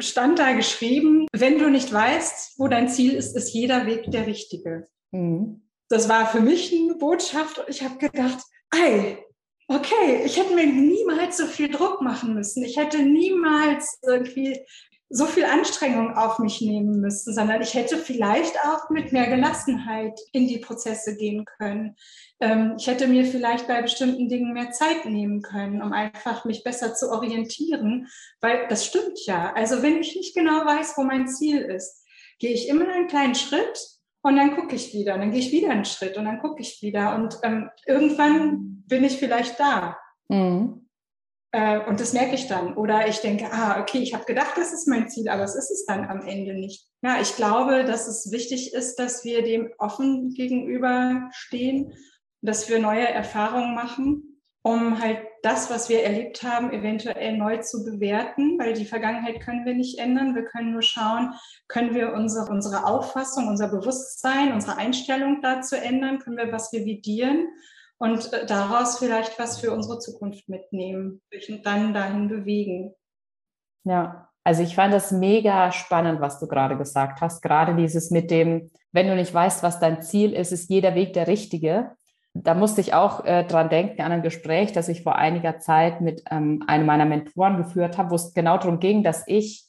stand 0.00 0.38
da 0.38 0.52
geschrieben, 0.52 1.26
wenn 1.32 1.58
du 1.58 1.70
nicht 1.70 1.92
weißt, 1.92 2.58
wo 2.58 2.68
dein 2.68 2.88
Ziel 2.88 3.14
ist, 3.14 3.36
ist 3.36 3.52
jeder 3.52 3.86
Weg 3.86 4.10
der 4.10 4.26
richtige. 4.26 4.88
Mhm. 5.10 5.62
Das 5.88 6.08
war 6.08 6.26
für 6.26 6.40
mich 6.40 6.72
eine 6.72 6.94
Botschaft 6.94 7.58
und 7.58 7.68
ich 7.68 7.82
habe 7.82 7.98
gedacht, 7.98 8.38
ey, 8.72 9.18
okay, 9.68 10.22
ich 10.24 10.36
hätte 10.36 10.54
mir 10.54 10.66
niemals 10.66 11.36
so 11.36 11.46
viel 11.46 11.68
Druck 11.68 12.00
machen 12.00 12.34
müssen. 12.34 12.64
Ich 12.64 12.76
hätte 12.76 13.02
niemals 13.02 13.98
irgendwie 14.02 14.64
so 15.12 15.26
viel 15.26 15.44
Anstrengung 15.44 16.16
auf 16.16 16.38
mich 16.38 16.60
nehmen 16.60 17.00
müssen, 17.00 17.34
sondern 17.34 17.60
ich 17.60 17.74
hätte 17.74 17.98
vielleicht 17.98 18.56
auch 18.64 18.90
mit 18.90 19.12
mehr 19.12 19.26
Gelassenheit 19.26 20.18
in 20.32 20.46
die 20.46 20.58
Prozesse 20.58 21.16
gehen 21.16 21.44
können. 21.44 21.96
Ähm, 22.38 22.76
ich 22.78 22.86
hätte 22.86 23.08
mir 23.08 23.24
vielleicht 23.24 23.66
bei 23.66 23.82
bestimmten 23.82 24.28
Dingen 24.28 24.52
mehr 24.52 24.70
Zeit 24.70 25.04
nehmen 25.06 25.42
können, 25.42 25.82
um 25.82 25.92
einfach 25.92 26.44
mich 26.44 26.62
besser 26.62 26.94
zu 26.94 27.10
orientieren, 27.10 28.06
weil 28.40 28.68
das 28.68 28.86
stimmt 28.86 29.26
ja. 29.26 29.52
Also 29.52 29.82
wenn 29.82 29.98
ich 29.98 30.14
nicht 30.14 30.34
genau 30.34 30.64
weiß, 30.64 30.96
wo 30.96 31.02
mein 31.02 31.26
Ziel 31.26 31.58
ist, 31.58 32.06
gehe 32.38 32.52
ich 32.52 32.68
immer 32.68 32.88
einen 32.88 33.08
kleinen 33.08 33.34
Schritt 33.34 33.80
und 34.22 34.36
dann 34.36 34.54
gucke 34.54 34.76
ich 34.76 34.94
wieder, 34.94 35.14
und 35.14 35.20
dann 35.20 35.32
gehe 35.32 35.40
ich 35.40 35.50
wieder 35.50 35.70
einen 35.70 35.84
Schritt 35.84 36.16
und 36.18 36.24
dann 36.24 36.38
gucke 36.38 36.62
ich 36.62 36.82
wieder 36.82 37.16
und 37.16 37.36
ähm, 37.42 37.68
irgendwann 37.84 38.84
bin 38.86 39.02
ich 39.02 39.18
vielleicht 39.18 39.58
da. 39.58 39.98
Mhm. 40.28 40.88
Äh, 41.52 41.80
und 41.86 42.00
das 42.00 42.12
merke 42.12 42.34
ich 42.34 42.46
dann. 42.46 42.76
Oder 42.76 43.08
ich 43.08 43.20
denke, 43.20 43.46
ah, 43.52 43.80
okay, 43.80 43.98
ich 43.98 44.14
habe 44.14 44.24
gedacht, 44.24 44.52
das 44.56 44.72
ist 44.72 44.86
mein 44.86 45.08
Ziel, 45.08 45.28
aber 45.28 45.42
es 45.42 45.56
ist 45.56 45.70
es 45.70 45.84
dann 45.86 46.06
am 46.06 46.22
Ende 46.22 46.54
nicht. 46.54 46.86
Ja, 47.02 47.20
ich 47.20 47.34
glaube, 47.36 47.84
dass 47.84 48.06
es 48.06 48.30
wichtig 48.30 48.72
ist, 48.72 48.96
dass 48.96 49.24
wir 49.24 49.42
dem 49.42 49.70
offen 49.78 50.32
gegenüberstehen, 50.34 51.92
dass 52.42 52.68
wir 52.68 52.78
neue 52.78 53.08
Erfahrungen 53.08 53.74
machen, 53.74 54.40
um 54.62 55.00
halt 55.00 55.18
das, 55.42 55.70
was 55.70 55.88
wir 55.88 56.02
erlebt 56.02 56.42
haben, 56.42 56.70
eventuell 56.70 57.36
neu 57.36 57.56
zu 57.58 57.82
bewerten, 57.84 58.58
weil 58.58 58.74
die 58.74 58.84
Vergangenheit 58.84 59.40
können 59.40 59.64
wir 59.64 59.74
nicht 59.74 59.98
ändern. 59.98 60.34
Wir 60.34 60.44
können 60.44 60.72
nur 60.72 60.82
schauen, 60.82 61.32
können 61.66 61.94
wir 61.94 62.12
unsere, 62.12 62.50
unsere 62.50 62.84
Auffassung, 62.84 63.48
unser 63.48 63.68
Bewusstsein, 63.68 64.52
unsere 64.52 64.76
Einstellung 64.76 65.40
dazu 65.40 65.76
ändern, 65.76 66.18
können 66.18 66.36
wir 66.36 66.52
was 66.52 66.72
revidieren 66.72 67.48
und 68.00 68.32
äh, 68.32 68.46
daraus 68.46 68.98
vielleicht 68.98 69.38
was 69.38 69.60
für 69.60 69.72
unsere 69.72 69.98
Zukunft 69.98 70.48
mitnehmen 70.48 71.20
und 71.48 71.66
dann 71.66 71.94
dahin 71.94 72.28
bewegen. 72.28 72.94
Ja, 73.84 74.28
also 74.42 74.62
ich 74.62 74.74
fand 74.74 74.92
das 74.92 75.12
mega 75.12 75.70
spannend, 75.70 76.20
was 76.20 76.40
du 76.40 76.48
gerade 76.48 76.76
gesagt 76.76 77.20
hast. 77.20 77.42
Gerade 77.42 77.76
dieses 77.76 78.10
mit 78.10 78.30
dem, 78.30 78.70
wenn 78.90 79.06
du 79.06 79.14
nicht 79.14 79.32
weißt, 79.32 79.62
was 79.62 79.80
dein 79.80 80.02
Ziel 80.02 80.32
ist, 80.32 80.50
ist 80.50 80.70
jeder 80.70 80.94
Weg 80.94 81.12
der 81.12 81.28
richtige. 81.28 81.92
Da 82.32 82.54
musste 82.54 82.80
ich 82.80 82.94
auch 82.94 83.24
äh, 83.24 83.44
dran 83.44 83.68
denken 83.68 84.00
an 84.00 84.12
ein 84.12 84.22
Gespräch, 84.22 84.72
das 84.72 84.88
ich 84.88 85.02
vor 85.02 85.16
einiger 85.16 85.58
Zeit 85.58 86.00
mit 86.00 86.22
ähm, 86.30 86.62
einem 86.66 86.86
meiner 86.86 87.04
Mentoren 87.04 87.58
geführt 87.58 87.98
habe, 87.98 88.10
wo 88.10 88.14
es 88.14 88.32
genau 88.32 88.56
darum 88.56 88.80
ging, 88.80 89.02
dass 89.02 89.24
ich 89.26 89.66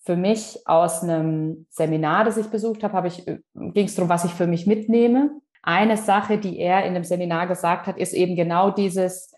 für 0.00 0.16
mich 0.16 0.58
aus 0.64 1.02
einem 1.02 1.66
Seminar, 1.68 2.24
das 2.24 2.38
ich 2.38 2.46
besucht 2.48 2.82
habe, 2.82 3.06
ich, 3.06 3.28
äh, 3.28 3.38
ging 3.54 3.86
es 3.86 3.94
darum, 3.94 4.08
was 4.08 4.24
ich 4.24 4.32
für 4.32 4.46
mich 4.46 4.66
mitnehme. 4.66 5.40
Eine 5.68 5.98
Sache, 5.98 6.38
die 6.38 6.58
er 6.58 6.86
in 6.86 6.94
dem 6.94 7.04
Seminar 7.04 7.46
gesagt 7.46 7.86
hat, 7.86 7.98
ist 7.98 8.14
eben 8.14 8.36
genau 8.36 8.70
dieses, 8.70 9.34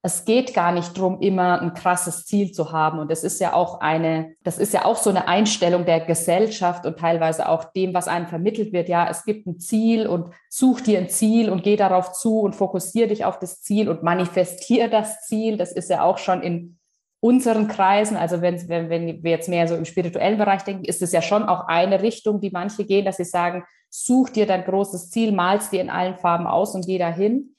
es 0.00 0.24
geht 0.24 0.54
gar 0.54 0.72
nicht 0.72 0.96
darum, 0.96 1.20
immer 1.20 1.60
ein 1.60 1.74
krasses 1.74 2.24
Ziel 2.24 2.50
zu 2.50 2.72
haben. 2.72 2.98
Und 2.98 3.10
das 3.10 3.22
ist 3.22 3.42
ja 3.42 3.52
auch 3.52 3.82
eine, 3.82 4.36
das 4.42 4.56
ist 4.56 4.72
ja 4.72 4.86
auch 4.86 4.96
so 4.96 5.10
eine 5.10 5.28
Einstellung 5.28 5.84
der 5.84 6.00
Gesellschaft 6.00 6.86
und 6.86 6.98
teilweise 6.98 7.46
auch 7.46 7.64
dem, 7.74 7.92
was 7.92 8.08
einem 8.08 8.26
vermittelt 8.26 8.72
wird. 8.72 8.88
Ja, 8.88 9.06
es 9.10 9.26
gibt 9.26 9.46
ein 9.46 9.58
Ziel 9.58 10.06
und 10.06 10.30
such 10.48 10.80
dir 10.80 10.96
ein 10.98 11.10
Ziel 11.10 11.50
und 11.50 11.62
geh 11.62 11.76
darauf 11.76 12.12
zu 12.12 12.40
und 12.40 12.56
fokussiere 12.56 13.08
dich 13.08 13.26
auf 13.26 13.38
das 13.38 13.60
Ziel 13.60 13.90
und 13.90 14.02
manifestiere 14.02 14.88
das 14.88 15.26
Ziel. 15.26 15.58
Das 15.58 15.72
ist 15.72 15.90
ja 15.90 16.04
auch 16.04 16.16
schon 16.16 16.40
in 16.40 16.78
unseren 17.20 17.68
Kreisen, 17.68 18.16
also 18.16 18.40
wenn, 18.40 18.66
wenn, 18.70 18.88
wenn 18.88 19.22
wir 19.22 19.30
jetzt 19.30 19.50
mehr 19.50 19.68
so 19.68 19.74
im 19.74 19.84
spirituellen 19.84 20.38
Bereich 20.38 20.62
denken, 20.62 20.86
ist 20.86 21.02
es 21.02 21.12
ja 21.12 21.20
schon 21.20 21.42
auch 21.42 21.66
eine 21.68 22.00
Richtung, 22.00 22.40
die 22.40 22.50
manche 22.50 22.86
gehen, 22.86 23.04
dass 23.04 23.18
sie 23.18 23.24
sagen, 23.24 23.64
such 24.04 24.30
dir 24.30 24.46
dein 24.46 24.64
großes 24.64 25.10
Ziel, 25.10 25.32
malst 25.32 25.72
dir 25.72 25.80
in 25.80 25.90
allen 25.90 26.16
Farben 26.16 26.46
aus 26.46 26.74
und 26.74 26.86
geh 26.86 26.98
dahin. 26.98 27.56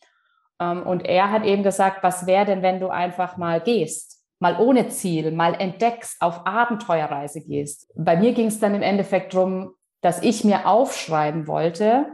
Ähm, 0.60 0.84
und 0.84 1.06
er 1.06 1.32
hat 1.32 1.46
eben 1.46 1.64
gesagt, 1.64 2.04
was 2.04 2.28
wäre 2.28 2.46
denn, 2.46 2.62
wenn 2.62 2.80
du 2.80 2.90
einfach 2.90 3.38
mal 3.38 3.62
gehst, 3.62 4.24
mal 4.40 4.60
ohne 4.60 4.90
Ziel, 4.90 5.32
mal 5.32 5.54
entdeckst, 5.56 6.22
auf 6.22 6.46
Abenteuerreise 6.46 7.42
gehst. 7.42 7.92
Bei 7.96 8.16
mir 8.16 8.34
ging 8.34 8.48
es 8.48 8.60
dann 8.60 8.76
im 8.76 8.82
Endeffekt 8.82 9.34
darum, 9.34 9.74
dass 10.02 10.22
ich 10.22 10.44
mir 10.44 10.68
aufschreiben 10.68 11.48
wollte, 11.48 12.06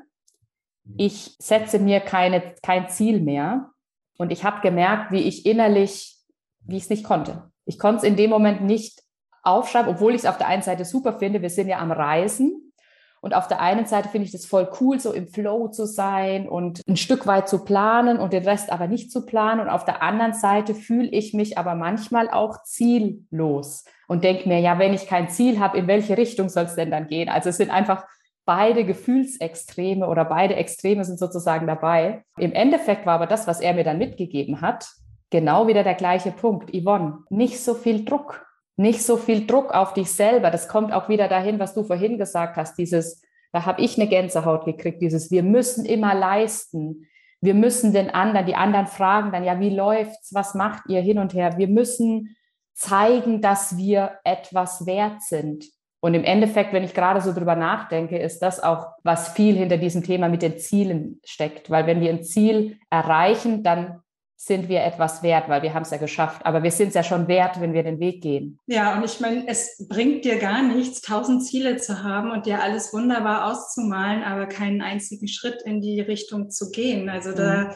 ich 0.98 1.36
setze 1.40 1.80
mir 1.80 2.02
keine, 2.02 2.56
kein 2.62 2.90
Ziel 2.90 3.22
mehr. 3.22 3.70
Und 4.18 4.32
ich 4.32 4.44
habe 4.44 4.62
gemerkt, 4.62 5.12
wie 5.12 5.22
ich 5.22 5.46
innerlich, 5.46 6.18
wie 6.62 6.78
ich 6.78 6.84
es 6.84 6.90
nicht 6.90 7.04
konnte. 7.04 7.52
Ich 7.66 7.80
konnte 7.80 7.98
es 7.98 8.04
in 8.04 8.16
dem 8.16 8.30
Moment 8.30 8.62
nicht 8.62 9.02
aufschreiben, 9.44 9.92
obwohl 9.92 10.14
ich 10.14 10.22
es 10.22 10.26
auf 10.26 10.38
der 10.38 10.48
einen 10.48 10.62
Seite 10.62 10.86
super 10.86 11.14
finde. 11.20 11.42
Wir 11.42 11.50
sind 11.50 11.68
ja 11.68 11.80
am 11.80 11.92
Reisen. 11.92 12.73
Und 13.24 13.34
auf 13.34 13.48
der 13.48 13.62
einen 13.62 13.86
Seite 13.86 14.10
finde 14.10 14.26
ich 14.26 14.34
das 14.34 14.46
voll 14.46 14.70
cool, 14.82 15.00
so 15.00 15.14
im 15.14 15.30
Flow 15.30 15.70
zu 15.70 15.86
sein 15.86 16.46
und 16.46 16.82
ein 16.90 16.98
Stück 16.98 17.26
weit 17.26 17.48
zu 17.48 17.64
planen 17.64 18.20
und 18.20 18.34
den 18.34 18.44
Rest 18.44 18.70
aber 18.70 18.88
nicht 18.88 19.14
zu 19.14 19.26
planen. 19.26 19.62
Und 19.62 19.70
auf 19.70 19.86
der 19.86 20.04
anderen 20.04 20.34
Seite 20.34 20.76
fühle 20.76 21.08
ich 21.08 21.34
mich 21.34 21.58
aber 21.58 21.74
manchmal 21.74 22.30
auch 22.30 22.64
ziellos 22.64 23.86
und 24.10 24.26
denke 24.26 24.50
mir, 24.50 24.60
ja, 24.60 24.78
wenn 24.78 24.94
ich 24.94 25.08
kein 25.08 25.30
Ziel 25.30 25.62
habe, 25.62 25.78
in 25.78 25.88
welche 25.88 26.18
Richtung 26.18 26.50
soll 26.50 26.66
es 26.66 26.76
denn 26.76 26.92
dann 26.92 27.08
gehen? 27.08 27.30
Also 27.30 27.48
es 27.48 27.56
sind 27.56 27.72
einfach 27.72 28.04
beide 28.44 28.84
Gefühlsextreme 28.84 30.06
oder 30.06 30.26
beide 30.26 30.58
Extreme 30.58 31.06
sind 31.06 31.18
sozusagen 31.18 31.66
dabei. 31.66 32.26
Im 32.38 32.52
Endeffekt 32.52 33.06
war 33.06 33.14
aber 33.14 33.28
das, 33.28 33.48
was 33.48 33.62
er 33.62 33.74
mir 33.74 33.86
dann 33.86 34.00
mitgegeben 34.00 34.60
hat, 34.60 34.90
genau 35.30 35.68
wieder 35.68 35.86
der 35.86 35.96
gleiche 35.96 36.32
Punkt. 36.32 36.72
Yvonne, 36.76 37.20
nicht 37.30 37.64
so 37.64 37.74
viel 37.74 38.04
Druck 38.04 38.46
nicht 38.76 39.04
so 39.04 39.18
viel 39.18 39.46
Druck 39.46 39.72
auf 39.74 39.94
dich 39.94 40.12
selber. 40.12 40.50
Das 40.50 40.68
kommt 40.68 40.94
auch 40.94 41.10
wieder 41.10 41.28
dahin, 41.28 41.60
was 41.60 41.74
du 41.74 41.84
vorhin 41.84 42.18
gesagt 42.18 42.58
hast, 42.58 42.78
dieses, 42.78 43.22
da 43.52 43.66
habe 43.66 43.82
ich 43.82 44.00
eine 44.00 44.10
Gänsehaut 44.10 44.66
gekriegt, 44.66 45.02
dieses, 45.02 45.32
wir 45.32 45.44
müssen 45.44 45.86
immer 45.86 46.16
leisten. 46.16 47.08
Wir 47.40 47.54
müssen 47.54 47.94
den 47.94 48.10
anderen, 48.10 48.46
die 48.46 48.56
anderen 48.56 48.88
fragen 48.88 49.32
dann, 49.32 49.44
ja, 49.44 49.60
wie 49.60 49.70
läuft's? 49.70 50.34
Was 50.34 50.56
macht 50.56 50.84
ihr 50.88 51.02
hin 51.02 51.20
und 51.20 51.34
her? 51.34 51.58
Wir 51.58 51.68
müssen 51.68 52.36
zeigen, 52.74 53.42
dass 53.42 53.78
wir 53.78 54.14
etwas 54.24 54.86
wert 54.86 55.22
sind. 55.22 55.66
Und 56.00 56.16
im 56.16 56.24
Endeffekt, 56.24 56.74
wenn 56.74 56.84
ich 56.84 56.94
gerade 56.94 57.22
so 57.22 57.34
drüber 57.34 57.56
nachdenke, 57.56 58.18
ist 58.18 58.42
das 58.42 58.62
auch, 58.62 58.88
was 59.04 59.30
viel 59.30 59.56
hinter 59.56 59.78
diesem 59.78 60.04
Thema 60.04 60.28
mit 60.28 60.42
den 60.42 60.58
Zielen 60.58 61.22
steckt. 61.24 61.70
Weil 61.70 61.86
wenn 61.86 62.02
wir 62.02 62.10
ein 62.10 62.24
Ziel 62.24 62.78
erreichen, 62.90 63.64
dann 63.64 64.02
sind 64.46 64.68
wir 64.68 64.84
etwas 64.84 65.24
wert, 65.24 65.48
weil 65.48 65.62
wir 65.62 65.74
haben 65.74 65.84
es 65.84 65.92
ja 65.92 65.98
geschafft. 65.98 66.46
Aber 66.46 66.64
wir 66.64 66.72
sind 66.72 66.90
es 66.90 66.94
ja 66.96 67.04
schon 67.04 67.28
wert, 67.28 67.62
wenn 67.62 67.74
wir 67.74 67.84
den 67.84 68.00
Weg 68.00 68.22
gehen. 68.22 68.60
Ja, 68.68 68.98
und 68.98 69.06
ich 69.06 69.20
meine, 69.20 69.48
es 69.48 69.86
bringt 69.88 70.26
dir 70.26 70.38
gar 70.38 70.62
nichts, 70.64 71.02
tausend 71.02 71.46
Ziele 71.46 71.78
zu 71.78 72.04
haben 72.04 72.32
und 72.32 72.46
dir 72.46 72.62
alles 72.62 72.94
wunderbar 72.94 73.52
auszumalen, 73.52 74.24
aber 74.24 74.48
keinen 74.48 74.82
einzigen 74.82 75.28
Schritt 75.28 75.62
in 75.64 75.80
die 75.80 76.02
Richtung 76.02 76.50
zu 76.50 76.72
gehen. 76.72 77.10
Also 77.10 77.30
mhm. 77.32 77.36
da 77.36 77.76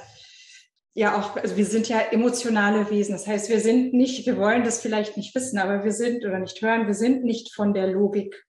ja 0.93 1.15
auch, 1.15 1.35
also 1.35 1.55
wir 1.55 1.65
sind 1.65 1.87
ja 1.87 1.99
emotionale 1.99 2.89
Wesen. 2.89 3.11
Das 3.13 3.27
heißt, 3.27 3.49
wir 3.49 3.59
sind 3.59 3.93
nicht, 3.93 4.25
wir 4.25 4.37
wollen 4.37 4.63
das 4.63 4.81
vielleicht 4.81 5.15
nicht 5.15 5.35
wissen, 5.35 5.59
aber 5.59 5.83
wir 5.83 5.91
sind 5.91 6.25
oder 6.25 6.39
nicht 6.39 6.59
hören, 6.61 6.87
wir 6.87 6.95
sind 6.95 7.23
nicht 7.23 7.53
von 7.53 7.75
der 7.75 7.87
Logik 7.87 8.46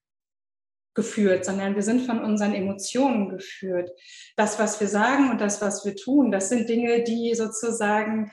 geführt, 0.98 1.44
sondern 1.44 1.76
wir 1.76 1.82
sind 1.82 2.06
von 2.06 2.18
unseren 2.18 2.54
Emotionen 2.54 3.28
geführt. 3.28 3.88
Das, 4.36 4.58
was 4.58 4.80
wir 4.80 4.88
sagen 4.88 5.30
und 5.30 5.40
das, 5.40 5.62
was 5.62 5.84
wir 5.84 5.94
tun, 5.94 6.32
das 6.32 6.48
sind 6.48 6.68
Dinge, 6.68 7.04
die 7.04 7.36
sozusagen 7.36 8.32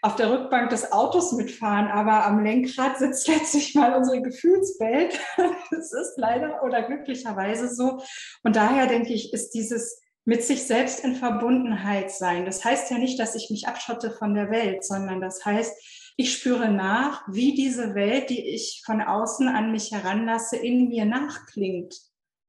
auf 0.00 0.16
der 0.16 0.32
Rückbank 0.32 0.70
des 0.70 0.92
Autos 0.92 1.32
mitfahren, 1.32 1.88
aber 1.88 2.24
am 2.24 2.42
Lenkrad 2.42 2.98
sitzt 2.98 3.28
letztlich 3.28 3.74
mal 3.74 3.94
unsere 3.94 4.22
Gefühlswelt. 4.22 5.20
Das 5.70 5.92
ist 5.92 6.14
leider 6.16 6.62
oder 6.64 6.82
glücklicherweise 6.82 7.72
so. 7.72 8.02
Und 8.42 8.56
daher 8.56 8.86
denke 8.86 9.12
ich, 9.12 9.32
ist 9.32 9.50
dieses 9.50 10.00
mit 10.24 10.42
sich 10.42 10.64
selbst 10.64 11.04
in 11.04 11.14
Verbundenheit 11.14 12.10
sein. 12.10 12.44
Das 12.44 12.64
heißt 12.64 12.90
ja 12.90 12.98
nicht, 12.98 13.18
dass 13.18 13.34
ich 13.34 13.50
mich 13.50 13.68
abschotte 13.68 14.10
von 14.10 14.34
der 14.34 14.50
Welt, 14.50 14.84
sondern 14.84 15.20
das 15.20 15.44
heißt, 15.44 15.99
ich 16.20 16.34
spüre 16.34 16.70
nach, 16.70 17.22
wie 17.28 17.54
diese 17.54 17.94
Welt, 17.94 18.28
die 18.28 18.46
ich 18.46 18.82
von 18.84 19.00
außen 19.00 19.48
an 19.48 19.72
mich 19.72 19.90
heranlasse, 19.90 20.56
in 20.56 20.88
mir 20.88 21.06
nachklingt. 21.06 21.94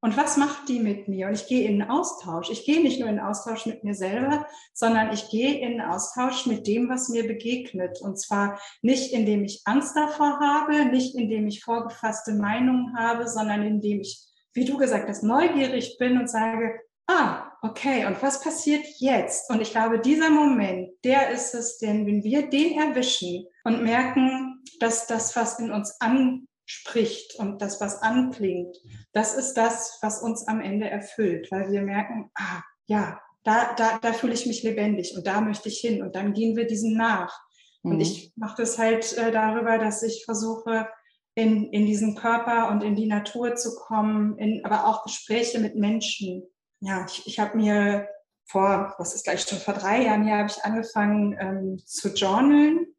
Und 0.03 0.17
was 0.17 0.35
macht 0.35 0.67
die 0.67 0.79
mit 0.79 1.07
mir? 1.07 1.27
Und 1.27 1.35
ich 1.35 1.47
gehe 1.47 1.69
in 1.69 1.83
Austausch. 1.83 2.49
Ich 2.49 2.65
gehe 2.65 2.81
nicht 2.81 2.99
nur 2.99 3.07
in 3.07 3.19
Austausch 3.19 3.67
mit 3.67 3.83
mir 3.83 3.93
selber, 3.93 4.45
sondern 4.73 5.13
ich 5.13 5.29
gehe 5.29 5.59
in 5.59 5.79
Austausch 5.79 6.47
mit 6.47 6.67
dem, 6.67 6.89
was 6.89 7.07
mir 7.07 7.25
begegnet. 7.25 8.01
Und 8.01 8.19
zwar 8.19 8.59
nicht, 8.81 9.13
indem 9.13 9.45
ich 9.45 9.61
Angst 9.63 9.95
davor 9.95 10.39
habe, 10.39 10.85
nicht 10.85 11.15
indem 11.15 11.47
ich 11.47 11.63
vorgefasste 11.63 12.33
Meinungen 12.33 12.97
habe, 12.97 13.27
sondern 13.27 13.61
indem 13.61 14.01
ich, 14.01 14.21
wie 14.53 14.65
du 14.65 14.75
gesagt 14.75 15.07
hast, 15.07 15.23
neugierig 15.23 15.97
bin 15.97 16.17
und 16.17 16.29
sage, 16.29 16.79
ah, 17.07 17.51
okay, 17.61 18.05
und 18.05 18.21
was 18.21 18.41
passiert 18.41 18.83
jetzt? 18.97 19.49
Und 19.49 19.61
ich 19.61 19.71
glaube, 19.71 19.99
dieser 19.99 20.29
Moment, 20.29 20.89
der 21.03 21.29
ist 21.29 21.53
es 21.53 21.77
denn, 21.77 22.05
wenn 22.05 22.23
wir 22.23 22.49
den 22.49 22.77
erwischen 22.77 23.45
und 23.63 23.83
merken, 23.83 24.63
dass 24.79 25.07
das, 25.07 25.35
was 25.35 25.59
in 25.59 25.71
uns 25.71 25.99
anspricht 25.99 27.35
und 27.35 27.61
das, 27.61 27.81
was 27.81 28.01
anklingt, 28.01 28.75
das 29.13 29.35
ist 29.35 29.53
das, 29.53 29.99
was 30.01 30.21
uns 30.21 30.47
am 30.47 30.61
Ende 30.61 30.89
erfüllt, 30.89 31.51
weil 31.51 31.71
wir 31.71 31.81
merken, 31.81 32.31
ah, 32.35 32.61
ja, 32.85 33.19
da, 33.43 33.73
da, 33.75 33.99
da 33.99 34.13
fühle 34.13 34.33
ich 34.33 34.45
mich 34.45 34.63
lebendig 34.63 35.15
und 35.15 35.25
da 35.25 35.41
möchte 35.41 35.69
ich 35.69 35.79
hin 35.79 36.01
und 36.01 36.15
dann 36.15 36.33
gehen 36.33 36.55
wir 36.55 36.67
diesem 36.67 36.95
nach. 36.95 37.39
Mhm. 37.83 37.91
Und 37.91 38.01
ich 38.01 38.31
mache 38.35 38.61
das 38.61 38.77
halt 38.77 39.17
äh, 39.17 39.31
darüber, 39.31 39.77
dass 39.77 40.03
ich 40.03 40.23
versuche, 40.25 40.87
in, 41.33 41.71
in 41.71 41.85
diesen 41.85 42.15
Körper 42.15 42.69
und 42.69 42.83
in 42.83 42.95
die 42.95 43.07
Natur 43.07 43.55
zu 43.55 43.75
kommen, 43.75 44.37
in, 44.37 44.65
aber 44.65 44.85
auch 44.85 45.03
Gespräche 45.03 45.59
mit 45.59 45.75
Menschen 45.77 46.43
ja, 46.81 47.05
ich, 47.07 47.25
ich 47.27 47.39
habe 47.39 47.57
mir 47.57 48.07
vor, 48.45 48.95
was 48.97 49.13
ist 49.13 49.23
gleich 49.23 49.43
schon 49.43 49.59
vor 49.59 49.75
drei 49.75 50.03
Jahren 50.03 50.23
hier, 50.25 50.37
habe 50.37 50.49
ich 50.49 50.63
angefangen 50.65 51.37
ähm, 51.39 51.77
zu 51.85 52.09
journalen 52.09 52.90